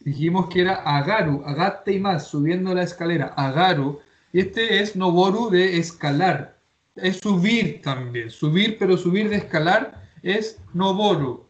[0.00, 4.00] Dijimos que era agaru, agate y más, subiendo la escalera, agaru.
[4.32, 6.56] Y este es noboru de escalar,
[6.96, 11.46] es subir también, subir, pero subir de escalar es noboru.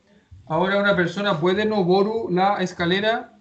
[0.47, 3.37] Ahora una persona puede noboru la escalera,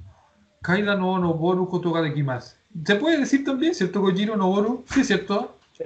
[0.61, 2.59] kaida no noboru kotoga de kimas.
[2.85, 4.01] Se puede decir también, ¿cierto?
[4.01, 5.57] Kojiro noboru, sí, ¿cierto?
[5.73, 5.83] Sí,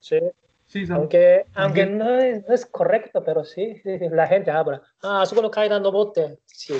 [0.00, 0.18] sí.
[0.66, 4.82] sí aunque, aunque no es, no es, correcto, pero sí, la gente habla.
[5.02, 6.38] Ah, ah solo kaida nobote.
[6.46, 6.74] Sí,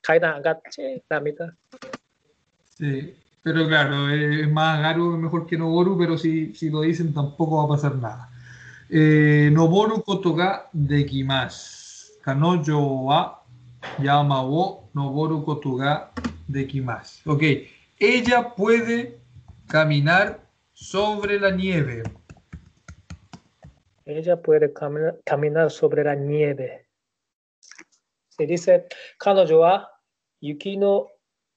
[0.00, 1.48] kaida agache, la mitad.
[2.76, 7.14] Sí, pero claro, eh, es más Garu mejor que Noboru, pero si, si lo dicen
[7.14, 8.28] tampoco va a pasar nada.
[8.90, 12.18] Eh, Noboru Kotoga de Kimas.
[12.24, 13.44] Kanoyo wa
[14.02, 16.10] Yama wo Noboru Kotoga
[16.48, 17.22] de Kimas.
[17.24, 17.44] Ok,
[18.00, 19.20] ella puede
[19.68, 20.40] caminar
[20.72, 22.02] sobre la nieve.
[24.06, 26.88] Ella puede cami caminar sobre la nieve.
[28.30, 28.86] Se dice,
[29.20, 29.88] Kanoyo wa
[30.40, 31.06] Yuki no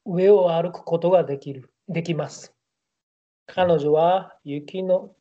[0.06, 1.68] ue o aruku koto ga dekiru.
[1.90, 2.54] できます。
[3.48, 5.16] 彼女は雪の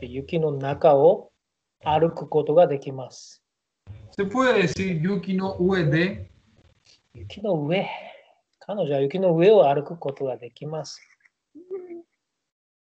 [0.00, 1.32] 雪の中を
[1.82, 3.42] 歩くことができます。
[4.16, 6.26] Se puede decir Yuki no ue de
[7.14, 7.88] 雪の上。
[8.60, 11.00] 彼女は雪の上を歩くことができます。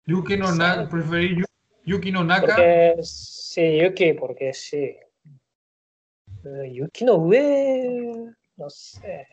[0.06, 1.46] Yuki no Naka, preferir Yu-
[1.86, 2.48] Yuki no Naka.
[2.48, 4.98] Porque sí, Yuki, porque sí.
[6.46, 9.28] Eh, Yuki no ue, no sé.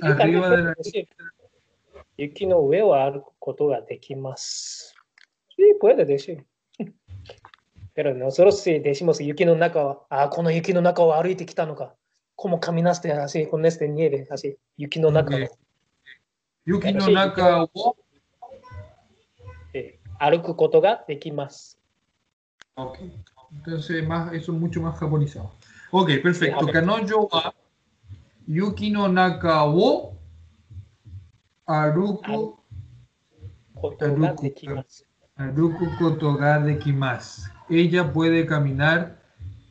[0.00, 0.74] Arriba de la
[2.16, 4.94] 雪の上を歩くことができます。
[5.58, 6.36] いい声でしょ。
[7.94, 11.94] でも恐ろしい弟子も雪の中を、ああ、この雪の中を歩いてきたのか。
[12.36, 15.38] こも神なすて足、こんなすて逃げて足、雪の中を。
[15.38, 15.50] ね、
[16.64, 17.96] 雪の中を？
[20.18, 21.78] 歩くことができます。
[22.76, 23.10] OK。
[23.54, 25.52] Entonces, más, eso mucho más japonizado.
[25.90, 26.66] Ok, perfecto.
[26.68, 27.54] Kanojo wa
[28.46, 28.90] yuki
[31.66, 32.58] Aruku,
[35.36, 37.50] Aruku Kotoga Kimas.
[37.70, 39.22] Ella puede caminar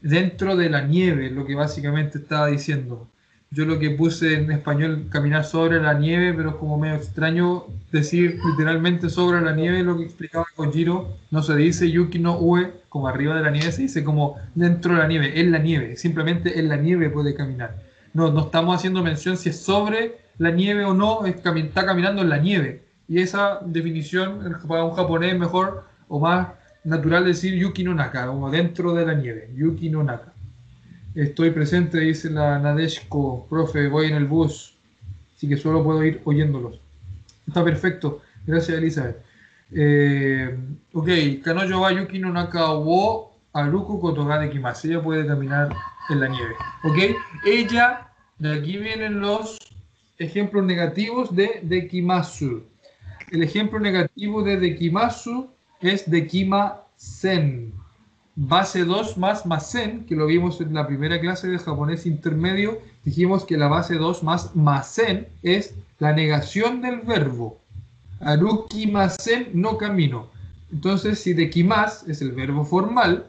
[0.02, 3.08] dentro de la nieve, lo que básicamente estaba diciendo.
[3.54, 7.66] Yo lo que puse en español, caminar sobre la nieve, pero es como medio extraño
[7.92, 12.72] decir literalmente sobre la nieve, lo que explicaba Kojiro, no se dice Yuki no Ue,
[12.88, 15.98] como arriba de la nieve, se dice como dentro de la nieve, en la nieve,
[15.98, 17.76] simplemente en la nieve puede caminar.
[18.14, 22.24] No, no estamos haciendo mención si es sobre la nieve o no, es está caminando
[22.24, 22.84] en la nieve.
[23.08, 26.48] Y esa definición para un japonés mejor o más
[26.84, 30.34] natural decir yuki no naka, como dentro de la nieve, yuki no naka.
[31.14, 34.74] Estoy presente, dice la Nadeshko, profe, voy en el bus,
[35.36, 36.80] así que solo puedo ir oyéndolos.
[37.48, 39.18] Está perfecto, gracias Elizabeth.
[39.74, 40.58] Eh,
[40.94, 41.10] ok,
[41.44, 44.88] Kanojo wa yuki no naka wo aruku kotoga dekimasu.
[44.88, 45.70] Ella puede caminar
[46.10, 46.56] en la nieve.
[46.84, 46.98] Ok,
[47.46, 48.08] ella,
[48.40, 49.60] de aquí vienen los
[50.22, 52.64] ejemplos negativos de dekimasu.
[53.32, 55.50] El ejemplo negativo de dekimasu
[55.82, 57.74] es dekimasen.
[58.36, 63.46] Base 2 más masen, que lo vimos en la primera clase de japonés intermedio, dijimos
[63.46, 67.60] que la base 2 más masen es la negación del verbo.
[68.22, 70.30] Arukimasen no camino.
[70.72, 73.28] Entonces, si dekimas es el verbo formal,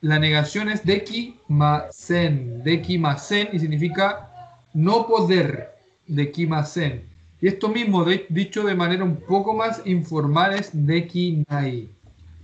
[0.00, 2.62] la negación es dekimasen.
[2.64, 4.30] Dekimasen y significa
[4.72, 5.69] no poder.
[6.14, 7.04] Dekimasen.
[7.40, 11.88] Y esto mismo, de- dicho de manera un poco más informal, es dekinai.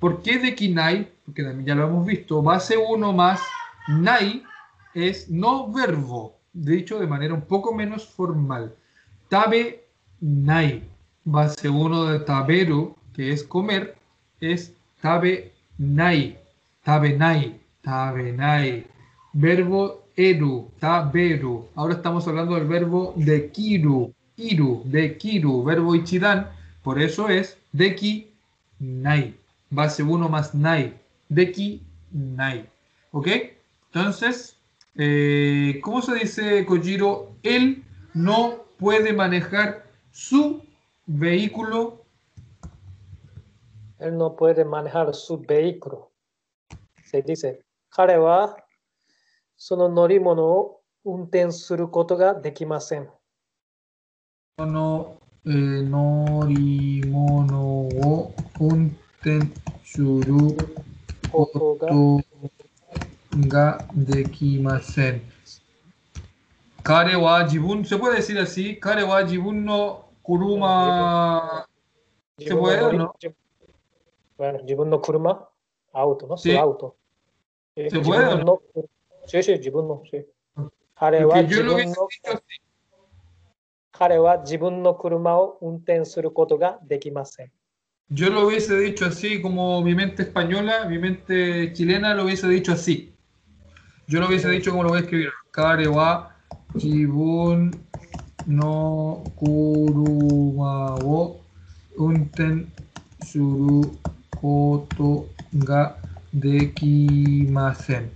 [0.00, 1.08] ¿Por qué dekinai?
[1.24, 2.42] Porque también ya lo hemos visto.
[2.42, 3.40] Base 1 más
[3.88, 4.42] nai
[4.94, 6.36] es no verbo.
[6.52, 8.74] Dicho de manera un poco menos formal.
[9.28, 9.84] Tabe
[10.20, 10.82] nai.
[11.24, 13.96] Base 1 de taberu, que es comer,
[14.40, 16.38] es tabe nai.
[16.82, 17.60] Tabe nai.
[17.82, 18.86] Tabe nai.
[19.32, 21.68] Verbo eru, taberu.
[21.74, 26.50] Ahora estamos hablando del verbo de kiru, iru, de kiru, verbo ichidan.
[26.82, 28.30] Por eso es deki
[28.78, 29.34] nai.
[29.70, 30.94] Base 1 más nai.
[31.28, 32.68] Deki nai.
[33.12, 33.28] ¿Ok?
[33.92, 34.56] Entonces,
[34.96, 37.32] eh, ¿cómo se dice Kojiro?
[37.42, 40.62] Él no puede manejar su
[41.06, 42.04] vehículo.
[43.98, 46.10] Él no puede manejar su vehículo.
[47.04, 48.65] Se dice, 彼は
[49.58, 53.08] その乗り物を運転することができません。
[54.58, 59.40] この、えー、乗り物を運転
[59.84, 60.20] する
[61.30, 61.46] こ
[61.80, 62.20] と
[63.48, 65.22] ができません。
[66.82, 71.66] 彼は自分、そこで知らし彼は自分の車、
[72.38, 73.14] se の
[74.62, 75.48] 自分の車、
[75.92, 76.96] アウトの、アウト。
[77.76, 77.90] Se
[78.44, 78.95] の車
[79.25, 80.25] 分の、sí, sí, 自分の、sí.
[80.95, 82.61] 彼 Porque は yo 自 lo 分 hubiese の dicho así.
[83.91, 87.51] 彼は自分の車を運転することができません。
[88.09, 92.73] Yo lo hubiese dicho así, como mi mente española, mi mente chilena lo hubiese dicho
[92.73, 93.13] así.
[94.07, 95.29] Yo lo hubiese dicho como lo voy a escribir.
[95.51, 96.31] Kare wa
[96.77, 97.71] jibun
[98.47, 101.39] no kuruma wo
[101.97, 102.71] unten
[103.25, 103.97] suru
[104.41, 105.95] koto ga
[106.33, 108.09] dekimasen.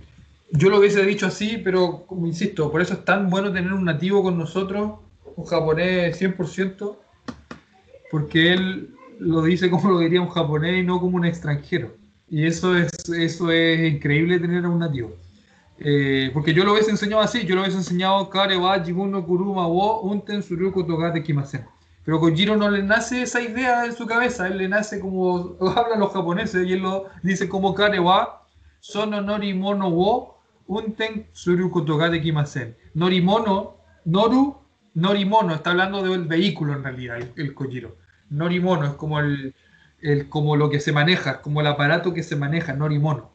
[0.53, 3.85] Yo lo hubiese dicho así, pero como insisto, por eso es tan bueno tener un
[3.85, 4.99] nativo con nosotros,
[5.35, 6.97] un japonés 100%,
[8.11, 8.89] porque él
[9.19, 11.95] lo dice como lo diría un japonés y no como un extranjero.
[12.27, 15.15] Y eso es, eso es increíble tener a un nativo.
[15.77, 19.67] Eh, porque yo lo hubiese enseñado así, yo lo hubiese enseñado Kare wa Jibuno Kuruma
[19.67, 21.65] wo Unten Suruko Togate Kimasen.
[22.03, 25.99] Pero Kojiro no le nace esa idea en su cabeza, él le nace como hablan
[25.99, 28.47] los japoneses y él lo dice como Kare wa
[28.79, 32.75] Sono Norimono wo Unten Suruko Togate Kimasen.
[32.93, 34.57] Norimono, Noru,
[34.93, 37.97] Norimono, está hablando del vehículo en realidad, el, el Kojiro.
[38.29, 39.53] Norimono es como el,
[40.01, 43.31] el, como lo que se maneja, como el aparato que se maneja, Norimono.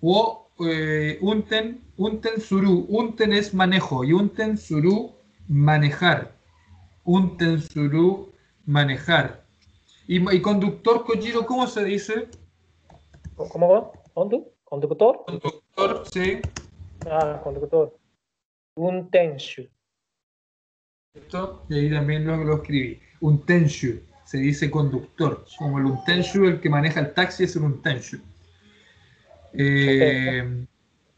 [0.00, 5.12] O eh, unten, unten suru, unten es manejo y unten suru
[5.48, 6.34] manejar.
[7.04, 8.32] Unten suru
[8.66, 9.44] manejar.
[10.06, 12.28] Y, y conductor Kojiro, ¿cómo se dice?
[13.36, 13.90] ¿Cómo va?
[14.14, 14.46] ¿Condu?
[14.64, 15.24] ¿Conductor?
[15.26, 16.40] Conductor, sí.
[17.10, 17.96] Ah, conductor.
[18.76, 19.68] Untenshu.
[21.14, 23.00] Esto, y ahí también lo, lo escribí.
[23.20, 28.18] Untenshu se dice conductor, como el untenshu, el que maneja el taxi es el untenshu.
[29.52, 30.66] Eh,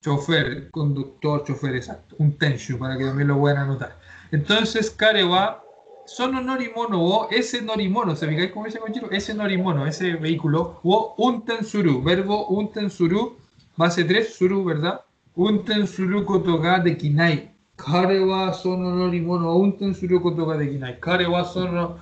[0.03, 2.17] chofer, conductor, chofer, exacto.
[2.19, 3.99] Untenshu, para que también lo puedan anotar.
[4.33, 5.65] Entonces, Karewa,
[6.05, 9.11] sono norimono o ese norimono, ¿se fijáis cómo dice Conchiro?
[9.11, 13.39] Ese norimono, ese vehículo, o untensuru, verbo untensuru,
[13.77, 15.01] base 3, suru, ¿verdad?
[15.37, 17.53] 運転することができない。
[17.77, 20.99] 彼はその乗り物を運転することができない。
[21.01, 21.99] 彼はその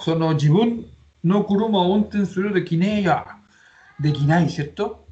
[0.00, 0.86] その自分
[1.24, 3.36] の車を運転するできねえや。
[4.00, 5.06] できない、¿cierto?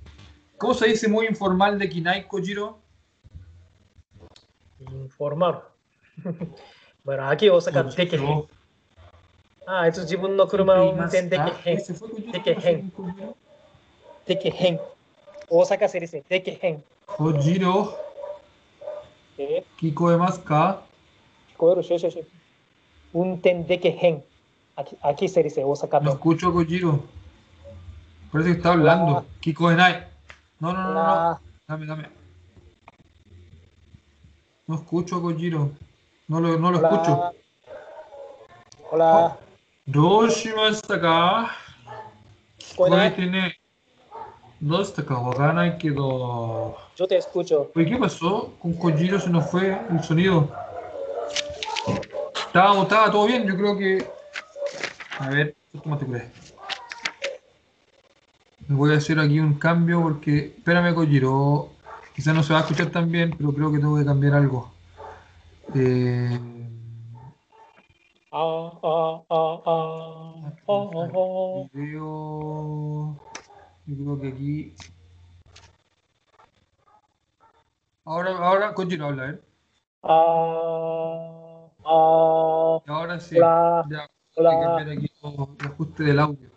[0.59, 2.79] ¿Cómo se ォーマルできない、コジロ。
[4.81, 5.51] インフォーマ
[7.07, 8.47] Kinai, Kojiro?
[9.67, 11.79] あいつ自分の車を運転できへん。
[11.79, 12.93] テきへン。
[14.27, 14.51] でき。
[15.49, 16.85] 大阪せりせ、できへん。
[17.07, 17.97] Hojiro.
[19.37, 19.65] ¿Qué?
[19.77, 20.81] Kiko de Masca.
[21.49, 22.21] Kiko de sí, sí, sí.
[23.13, 24.25] Un tendekehen.
[24.77, 26.01] Aquí, aquí se dice Osaka.
[26.01, 27.03] No escucho Hojiro.
[28.33, 29.19] Parece que está hablando.
[29.19, 29.25] Ah.
[29.41, 29.77] Kiko de
[30.61, 31.01] No, no, no, no.
[31.01, 31.41] Ah.
[31.69, 32.09] Dame, dame.
[34.67, 35.71] No escucho a Kojiro.
[36.29, 36.89] No lo, no lo Hola.
[36.89, 37.33] escucho.
[38.91, 39.39] Hola.
[39.87, 41.57] Doshima está acá.
[42.77, 43.55] Kiko.
[44.65, 46.75] No está Kawakana quedó.
[46.97, 47.71] Yo te escucho.
[47.75, 48.55] Oye, ¿qué pasó?
[48.59, 50.49] Con Kojiro se nos fue el sonido.
[52.47, 54.09] Estaba, estaba todo bien, yo creo que.
[55.19, 56.55] A ver, ¿cómo te crees?
[58.69, 60.55] Voy a hacer aquí un cambio porque.
[60.57, 61.69] Espérame, Kojiro.
[62.17, 64.73] Quizás no se va a escuchar tan bien, pero creo que tengo que cambiar algo.
[65.75, 66.41] Eh...
[68.33, 69.63] Ah, ah, ah,
[71.75, 73.21] video...
[73.87, 74.75] Yo creo que aquí.
[78.05, 79.41] Ahora, ahora, continúa a hablar.
[80.03, 83.37] Ah, ah, ahora sí.
[83.37, 84.01] Hola, ya.
[84.37, 86.51] Hay que cambiar aquí el ajuste del audio.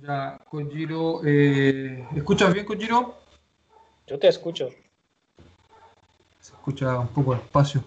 [0.00, 3.18] Ya, Kojiro, eh, ¿escuchas bien, Kojiro?
[4.06, 4.68] Yo te escucho.
[6.40, 7.82] Se escucha un poco el espacio.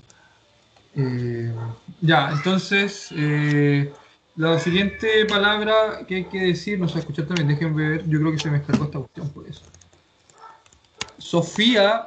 [0.95, 1.54] Eh,
[2.02, 3.93] ya, entonces, eh,
[4.40, 8.32] la siguiente palabra que hay que decir, no sé escuchar también, déjenme ver, yo creo
[8.32, 9.66] que se me descargó esta cuestión por eso.
[11.18, 12.06] Sofía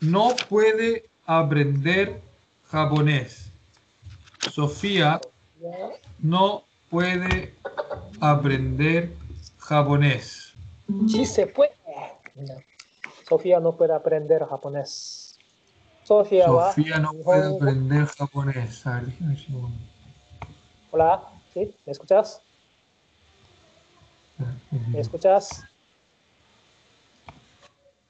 [0.00, 2.20] no puede aprender
[2.68, 3.48] japonés.
[4.40, 5.20] Sofía
[6.18, 7.54] no puede
[8.20, 9.12] aprender
[9.58, 10.52] japonés.
[11.06, 11.70] Sí se puede.
[13.28, 15.38] Sofía no puede aprender japonés.
[16.02, 16.72] Sofía va.
[16.72, 18.84] Sofía no puede aprender japonés.
[18.84, 19.70] A ver, déjame si lo-
[20.92, 21.22] Hola,
[21.54, 21.72] ¿sí?
[21.86, 22.42] ¿Me escuchas?
[24.88, 25.62] ¿Me escuchas?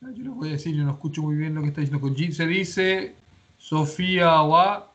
[0.03, 2.01] Ah, yo les voy a decir, yo no escucho muy bien lo que está diciendo
[2.01, 3.15] con Se dice
[3.59, 4.91] Sofía wa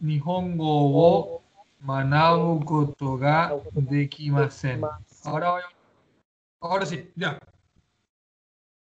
[0.00, 1.42] Nihongo wo oh.
[1.80, 4.82] Manabu kotoga de Kimasen.
[5.24, 5.60] Ahora,
[6.60, 7.38] ahora sí, ya.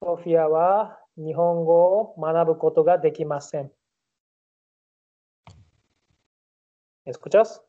[0.03, 3.71] Sofía wa Nihongo Manabu kotoga de Kimasen.
[7.05, 7.64] ¿Me escuchas?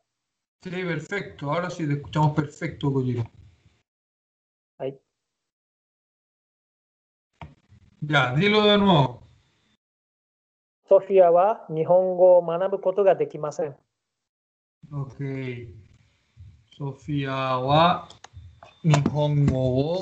[0.63, 1.51] Sí, perfecto.
[1.51, 3.23] Ahora sí te escuchamos perfecto, Collero.
[4.79, 4.99] Ahí.
[8.01, 9.23] Ya, dilo de nuevo.
[10.87, 13.75] Sofía wa Nihongo manabu koto ga dekimasen.
[14.91, 15.19] Ok.
[16.65, 18.07] Sofía wa
[18.83, 20.01] Nihongo wo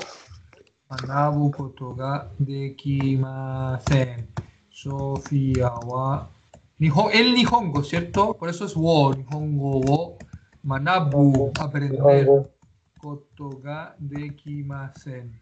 [0.88, 4.28] manabu koto ga dekimasen.
[4.70, 6.30] Sofía wa
[6.78, 8.34] Nihon, el Nihongo, ¿cierto?
[8.34, 10.15] Por eso es wo, Nihongo wo
[10.66, 12.28] manabu, aprender,
[13.00, 15.40] kotoga dekimasen.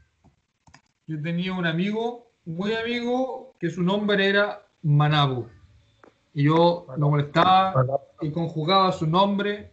[1.06, 5.46] Yo tenía un amigo, muy amigo, que su nombre era Manabu.
[6.34, 7.86] Y yo lo molestaba
[8.20, 9.72] y conjugaba su nombre.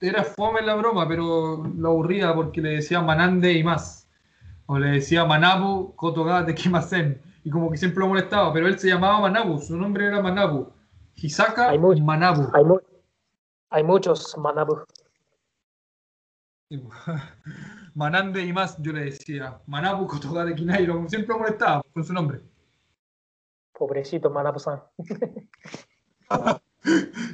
[0.00, 4.08] Era fome la broma, pero lo aburría porque le decía Manande y más.
[4.66, 7.20] O le decía Manabu Kotoga Dekimasen.
[7.44, 10.70] Y como que siempre lo molestaba, pero él se llamaba Manabu, su nombre era Manabu.
[11.16, 12.48] Hisaka Hay mucho- Manabu.
[12.54, 12.64] Hay,
[13.72, 14.84] hay muchos Manabu.
[17.94, 19.60] Manande y más, yo le decía.
[19.66, 22.40] Manabu Kotoga de Kinairo, siempre molestaba con su nombre.
[23.72, 24.82] Pobrecito Manabu-san.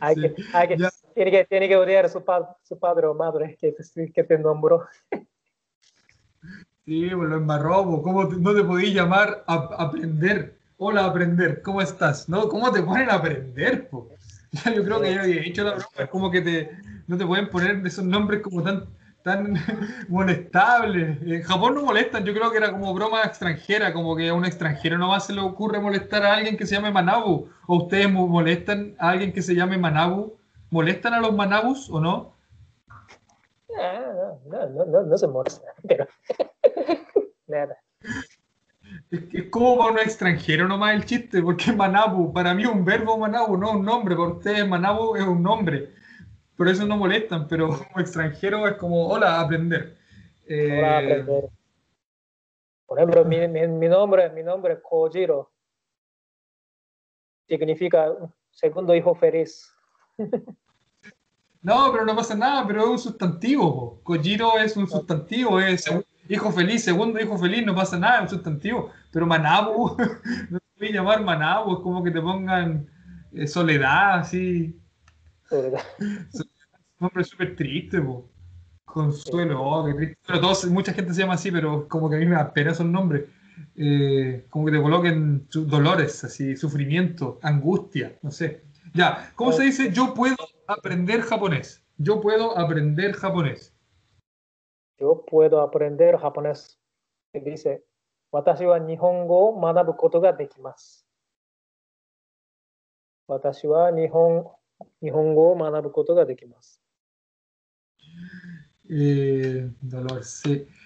[0.01, 0.77] hay Sí, que, hay que,
[1.15, 4.25] tiene, que, tiene que odiar a su, pa- su padre o madre que, te- que
[4.25, 4.87] te nombró.
[6.85, 7.85] Sí, lo embarró.
[8.03, 10.59] ¿cómo no te podías llamar a, aprender?
[10.79, 12.29] Hola, aprender, ¿cómo estás?
[12.29, 12.49] ¿No?
[12.49, 13.89] ¿Cómo te ponen a aprender?
[13.89, 14.09] Po?
[14.65, 16.71] Ya yo creo que ya había hecho la broma, es como que te,
[17.07, 18.87] no te pueden poner esos nombres como tan,
[19.23, 19.55] tan
[20.09, 21.21] molestables.
[21.23, 24.45] En Japón no molestan, yo creo que era como broma extranjera, como que a un
[24.47, 27.49] extranjero nomás se le ocurre molestar a alguien que se llame Manabu.
[27.67, 30.35] ¿O ustedes mo- molestan a alguien que se llame Manabu?
[30.71, 32.33] ¿Molestan a los Manabus o no?
[33.79, 35.63] Ah, No, no, no, no, no se molesta.
[35.87, 36.07] Pero
[37.47, 37.77] nada.
[39.11, 43.57] Es, como para un extranjero nomás el chiste, porque Manabu, para mí un verbo Manabu,
[43.57, 45.91] no un nombre, para ustedes Manabu es un nombre.
[46.57, 49.97] Por eso no molestan, pero como extranjero es como, hola, aprender.
[50.47, 51.49] Eh, Ahora aprender.
[52.87, 55.53] Por ejemplo, mi, mi, mi nombre, mi nombre es Kojiro.
[57.47, 58.15] Significa
[58.51, 59.73] segundo hijo feliz.
[61.63, 64.01] no, pero no pasa nada, pero es un sustantivo.
[64.03, 65.89] Kojiro es un sustantivo, es
[66.29, 68.91] hijo feliz, segundo hijo feliz, no pasa nada, es un sustantivo.
[69.19, 69.97] Pero Manabu,
[70.51, 72.89] no te puedes llamar Manabu, es como que te pongan
[73.33, 74.81] eh, soledad, así.
[75.51, 75.83] ¿verdad?
[77.01, 78.31] nombre súper triste, po.
[78.85, 80.19] Consuelo, oh, qué triste.
[80.25, 82.71] Pero todos, mucha gente se llama así, pero como que a mí me da pena
[82.71, 83.25] esos nombres.
[83.75, 88.63] Eh, como que te coloquen dolores, así, sufrimiento, angustia, no sé.
[88.95, 89.91] Ya, ¿cómo se dice?
[89.91, 90.37] Yo puedo
[90.69, 91.85] aprender japonés.
[91.97, 93.75] Yo puedo aprender japonés.
[94.97, 96.79] Yo puedo aprender japonés.
[97.33, 97.85] Dice,
[98.31, 101.07] 私は日本語を学ぶことができます。
[103.27, 104.47] 私は日本,
[105.03, 106.83] 日本語を学ぶことができます。
[108.91, 109.71] えー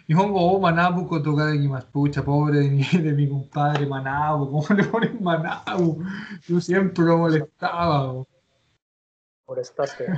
[0.08, 1.86] 日本語を学ぶことができます。
[1.86, 6.04] ポーチャポーレにでみこんぱれ、マナーブ、ゴールドリン、マナーブ。
[6.52, 8.26] よし、エンプロモレスタワー。
[9.46, 10.08] モレスタステ。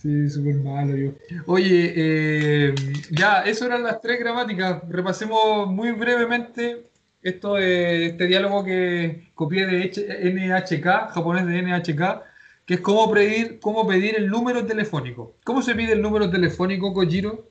[0.00, 1.10] Sí, súper malo yo.
[1.46, 2.74] Oye, eh,
[3.10, 4.82] ya, eso eran las tres gramáticas.
[4.88, 6.86] Repasemos muy brevemente
[7.20, 9.90] esto eh, este diálogo que copié de
[10.32, 12.22] NHK, japonés de NHK,
[12.64, 15.34] que es cómo pedir, cómo pedir el número telefónico.
[15.44, 17.50] ¿Cómo se pide el número telefónico, Kojiro?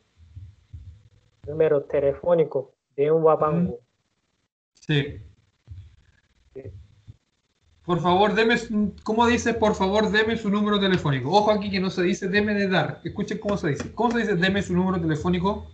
[1.48, 3.80] Número telefónico de un wapango.
[4.74, 5.22] Sí.
[7.90, 8.56] Por favor, deme,
[9.04, 9.56] ¿cómo dice?
[9.56, 11.32] Por favor, deme su número telefónico.
[11.32, 13.02] Ojo aquí que no se dice deme de dar.
[13.04, 13.96] Escuchen cómo se dice.
[13.96, 15.66] ¿Cómo se dice deme su número telefónico?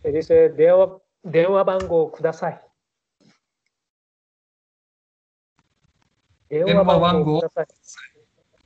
[0.00, 2.58] Se dice dewa, dewa bango kudasai.
[6.48, 7.40] Dewa, dewa bango.
[7.40, 7.66] Kudasai.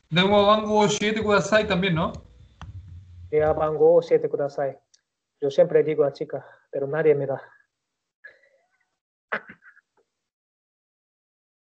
[0.08, 2.12] Dewa bango 7 kudasai también, ¿no?
[3.28, 4.78] Dewa bango 7 kudasai.
[5.40, 7.42] Yo siempre digo a chicas, pero nadie me da.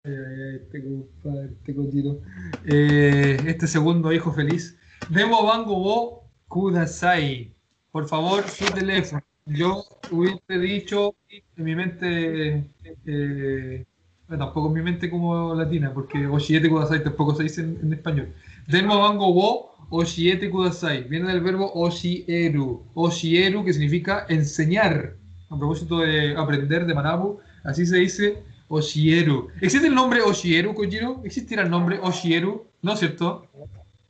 [0.06, 2.20] Eh, Este compadre, este Kojiro.
[2.66, 4.78] Eh, este segundo hijo feliz.
[5.10, 7.54] Demo bango wo kudasai.
[7.92, 9.22] Por favor, su teléfono.
[9.46, 12.66] Yo hubiese dicho en mi mente,
[13.06, 13.86] eh,
[14.28, 17.94] bueno, tampoco en mi mente como latina, porque oshiete kudasai tampoco se dice en, en
[17.94, 18.28] español.
[18.68, 21.04] Demo bango wo oshiete kudasai.
[21.06, 22.84] Viene del verbo oshieru.
[22.94, 25.16] Oshieru que significa enseñar.
[25.50, 28.44] A propósito de aprender de Manabu, así se dice
[28.78, 29.50] Oshieru.
[29.62, 31.22] ¿Existe el nombre Oshieru, Kojiro?
[31.24, 32.66] ¿Existirá el nombre Oshieru?
[32.82, 33.48] ¿No es cierto?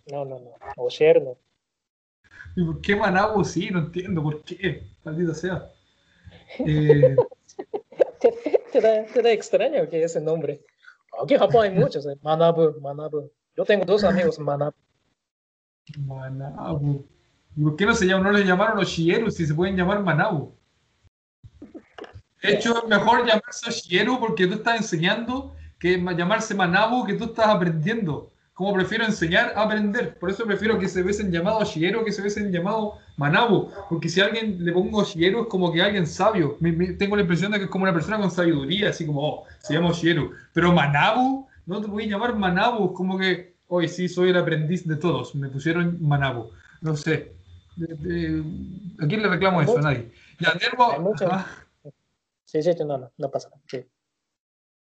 [0.09, 0.51] No, no, no.
[0.78, 1.38] Oshieru no.
[2.55, 3.43] ¿Y por qué Manabu?
[3.43, 4.84] Sí, no entiendo por qué.
[5.03, 5.70] Maldita sea.
[6.59, 7.16] Eh,
[8.72, 10.61] Te, da, te da extraño que ese nombre.
[11.24, 12.05] Aquí en Japón hay muchos.
[12.05, 12.16] eh.
[12.22, 13.30] Manabu, Manabu.
[13.57, 14.76] Yo tengo dos amigos Manabu.
[15.97, 17.05] Manabu.
[17.55, 20.53] ¿Y por qué no se llaman, no le llamaron Oshieru si se pueden llamar Manabu?
[22.44, 27.14] De hecho, es mejor llamarse Oshieru porque tú estás enseñando que ma- llamarse Manabu que
[27.14, 28.30] tú estás aprendiendo.
[28.56, 30.20] como prefiero enseñar a aprender.
[30.20, 33.72] Por eso prefiero que se besen llamado Shiero que se besen llamado Manabu.
[33.89, 36.58] Porque si a alguien le pongo Shiero es como que alguien sabio.
[37.00, 39.74] tengo la impresión de que es como una persona con sabiduría, así como, oh, se
[39.74, 40.32] llama Shiero.
[40.54, 44.38] Pero Manabu, no te voy a llamar Manabu, es como que, hoy sí, soy el
[44.38, 45.34] aprendiz de todos.
[45.34, 46.52] Me pusieron Manabu.
[46.82, 47.32] No sé.
[47.82, 49.78] ¿A quién le reclamo eso?
[49.80, 50.12] A nadie.
[50.39, 50.54] Ya,
[52.54, 53.62] Sí, sí, no, no, no pasa nada.
[53.68, 53.84] Sí.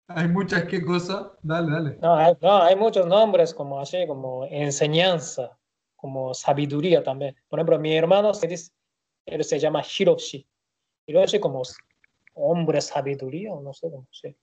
[0.07, 1.27] Hay muchas qué cosas.
[1.43, 1.99] Dale, dale.
[2.01, 5.59] No hay, no, hay muchos nombres como así, como enseñanza,
[5.97, 7.35] como sabiduría también.
[7.49, 8.71] Por ejemplo, mi hermano se dice,
[9.27, 10.47] él se llama Hiroshi.
[11.07, 11.63] Hiroshi como
[12.35, 14.37] hombre sabiduría, o no sé cómo sé.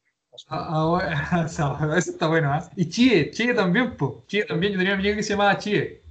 [0.49, 1.45] Ah, ah,
[1.97, 2.59] eso está bueno, ¿eh?
[2.75, 4.11] Y Chie, Chie también, pues.
[4.27, 6.01] Chie también, yo tenía un amigo que se llamaba Chie.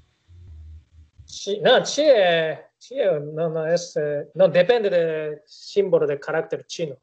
[1.26, 6.96] Chie no, Chie, Chie no, no, es, eh, no, depende del símbolo de carácter chino.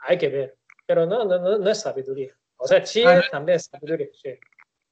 [0.00, 0.58] Hay que ver
[0.88, 2.32] pero no, no, no, no es sabiduría.
[2.56, 4.08] O sea, Chie ah, también es sabiduría.
[4.10, 4.30] Sí.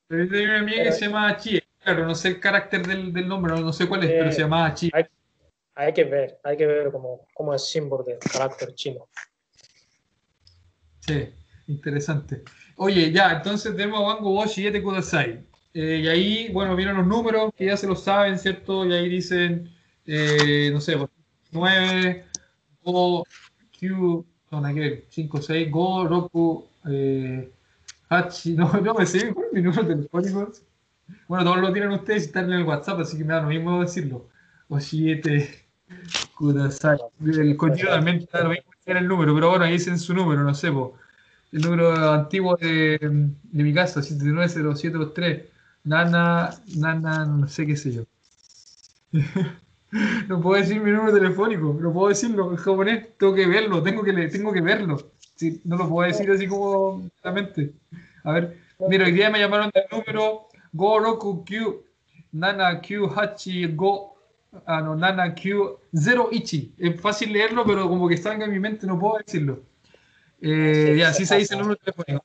[0.06, 1.64] Pero hay una amiga que se llama Chie.
[1.82, 4.74] Claro, no sé el carácter del, del nombre, no, sé cuál es, pero se llama
[4.74, 4.90] Chie.
[4.92, 5.06] Hay,
[5.74, 9.08] hay, que ver, hay que ver cómo, cómo es símbolo del carácter chino.
[11.00, 11.32] Sí,
[11.68, 12.42] interesante.
[12.76, 15.46] Oye, ya, entonces tenemos a Wango Boshi y Ete Kudasai.
[15.72, 18.84] Eh, y ahí, bueno, vienen los números que ya se lo saben, ¿cierto?
[18.84, 19.74] Y ahí dicen,
[20.06, 20.96] eh, no sé,
[21.52, 22.24] 9,
[22.84, 23.24] O,
[23.78, 24.68] Q, no, no
[25.08, 27.50] 5, 6, Go, Roku, eh,
[28.56, 30.52] no, no me sé mi número telefónico.
[31.28, 33.48] Bueno, todos lo tienen ustedes y están en el WhatsApp, así que me da lo
[33.48, 34.28] mismo decirlo.
[34.68, 35.66] O 7,
[36.36, 36.98] Kudasai.
[37.20, 40.54] El coño también está lo mismo el número, pero bueno, ahí dicen su número, no
[40.54, 40.96] sé, po.
[41.52, 45.46] el número antiguo de, de mi casa, 790-723.
[45.84, 48.04] Nana, Nana, no sé qué sé yo.
[50.28, 54.02] No puedo decir mi número telefónico, no puedo decirlo en japonés, tengo que verlo, tengo
[54.02, 55.12] que, tengo que verlo.
[55.36, 57.72] Sí, no lo puedo decir así como claramente.
[58.24, 58.58] A ver,
[58.88, 61.84] mira, hoy día me llamaron del número Go Roku Q
[62.32, 64.16] Nana Q Hachi Go
[64.66, 66.74] ah, no, Nana Q 0 Ichi.
[66.78, 69.62] Es fácil leerlo, pero como que salga en mi mente no puedo decirlo.
[70.40, 72.24] Eh, ya, así se dice el número telefónico.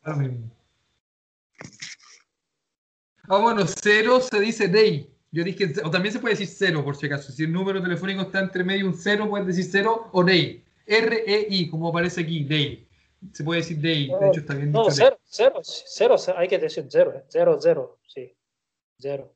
[3.28, 5.10] Ah, bueno, cero se dice day.
[5.34, 7.32] Yo dije, o también se puede decir cero, por si acaso.
[7.32, 10.64] Si el número telefónico está entre medio un cero, puedes decir cero o DEI.
[10.86, 12.86] R-E-I, como aparece aquí, DEI.
[13.32, 14.96] Se puede decir DEI, de hecho está bien no, dicho.
[15.24, 17.24] cero, cero, cero, hay que decir cero, ¿eh?
[17.30, 18.36] cero, cero, sí,
[18.98, 19.34] cero.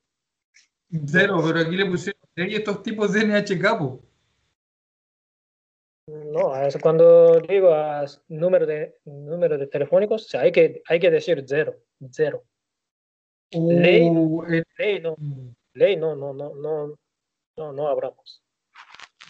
[1.07, 3.63] Cero, pero aquí le pusieron DEI estos tipos de NHK,
[6.07, 11.45] No, es cuando digo a número de, número de telefónicos, hay, que, hay que decir
[11.47, 11.77] cero,
[12.11, 12.43] cero.
[13.53, 14.09] Uh, ley,
[14.77, 15.15] ley no.
[15.75, 16.97] Ley, no, no, no, no,
[17.57, 18.41] no, no abramos.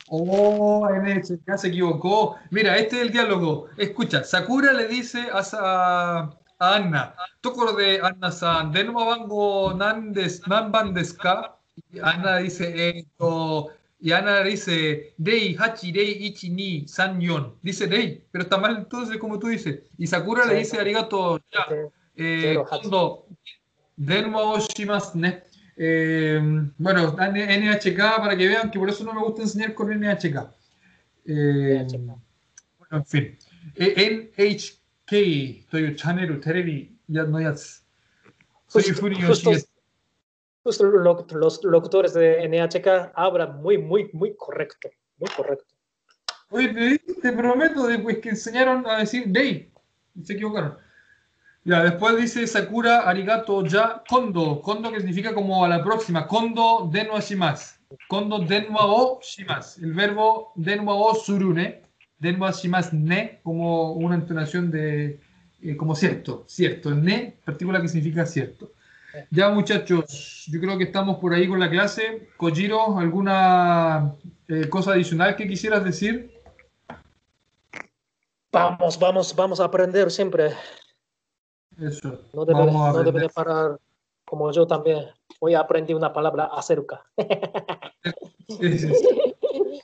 [0.10, 2.36] Oh, NHK se equivocó.
[2.52, 3.68] Mira, este es el diálogo.
[3.78, 5.42] Escucha, Sakura le dice a,
[6.60, 7.16] a, Anna,
[7.78, 10.94] de Anna-san, de nuevo bango nan, des, nan ban
[11.92, 13.72] Y Anna dice esto.
[14.00, 17.56] Y Anna dice, Dei, Hachi, Dei, Ichi, Ni, San, Yon.
[17.64, 19.82] Dice Dei, pero está mal entonces como tú dices.
[19.98, 21.66] Y Sakura le dice Arigato, ya.
[22.16, 23.26] Eh, cuando,
[23.96, 25.42] de nuevo shimasu, ne.
[25.78, 26.40] Eh,
[26.78, 30.54] bueno, NHK para que vean que por eso no me gusta enseñar con NHK.
[31.26, 32.22] Eh, bueno,
[32.92, 33.38] en fin.
[33.76, 37.56] Eh, NHK Toyo Channel Terebi ya no ya.
[38.68, 38.84] Soy
[39.26, 39.52] justo,
[40.64, 44.90] justo los locutores de NHK hablan muy, muy, muy correcto.
[45.18, 45.66] Muy correcto.
[46.50, 49.72] Oye, te, prometo después que enseñaron a decir Day.
[50.24, 50.78] Se equivocaron.
[51.66, 54.62] Ya, después dice Sakura Arigato ya Kondo.
[54.62, 56.28] Kondo que significa como a la próxima.
[56.28, 57.80] Kondo denwa shimasu.
[58.08, 59.84] Kondo denwa o shimasu.
[59.84, 61.82] El verbo denwa o surune.
[62.20, 65.20] Denwa shimasu ne como una entonación de
[65.64, 66.92] eh, como cierto, cierto.
[66.92, 68.72] Ne, partícula que significa cierto.
[69.32, 72.28] Ya muchachos, yo creo que estamos por ahí con la clase.
[72.38, 74.14] Kojiro, ¿alguna
[74.48, 76.32] eh, cosa adicional que quisieras decir?
[78.52, 80.52] Vamos, vamos, vamos a aprender siempre.
[81.80, 82.22] Eso.
[82.34, 83.80] No debe, no debe parar
[84.26, 85.06] como yo también.
[85.40, 87.04] Hoy aprendí una palabra acerca.
[88.48, 88.92] Sí, sí,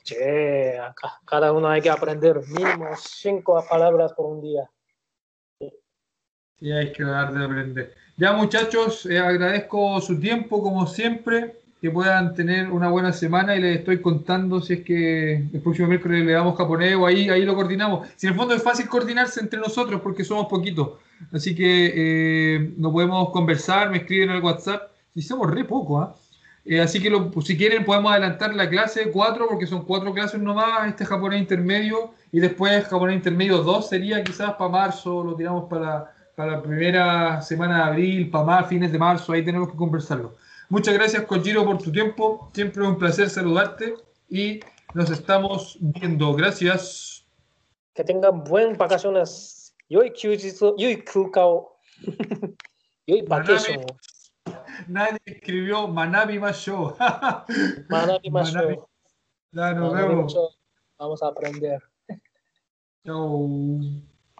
[0.04, 0.78] Che,
[1.24, 4.68] cada uno hay que aprender mínimo cinco palabras por un día.
[6.58, 7.94] Sí, hay que dar de aprender.
[8.16, 13.60] Ya muchachos, eh, agradezco su tiempo como siempre, que puedan tener una buena semana y
[13.60, 17.44] les estoy contando si es que el próximo miércoles le damos japonés o ahí, ahí
[17.44, 18.08] lo coordinamos.
[18.16, 20.90] Si en el fondo es fácil coordinarse entre nosotros porque somos poquitos.
[21.30, 24.90] Así que eh, no podemos conversar, me escriben al WhatsApp.
[25.14, 26.16] Y somos re poco, ¿ah?
[26.64, 26.80] ¿eh?
[26.80, 30.88] así que pues, si quieren podemos adelantar la clase 4 porque son cuatro clases nomás,
[30.88, 36.14] este japonés intermedio y después japonés intermedio 2 sería quizás para marzo, lo tiramos para,
[36.34, 40.34] para la primera semana de abril, para más fines de marzo, ahí tenemos que conversarlo.
[40.72, 42.50] Muchas gracias, Kojiro, por tu tiempo.
[42.54, 43.94] Siempre un placer saludarte
[44.30, 44.60] y
[44.94, 46.32] nos estamos viendo.
[46.34, 47.26] Gracias.
[47.92, 49.61] Que tengan buenas vacaciones.
[49.92, 51.76] 良い休日を、良い空間を、
[53.06, 53.86] 良いバケーションを。
[54.88, 55.18] 何
[56.08, 56.96] 学びましょう。
[57.90, 58.88] 学びましょう。
[59.54, 59.90] Claro,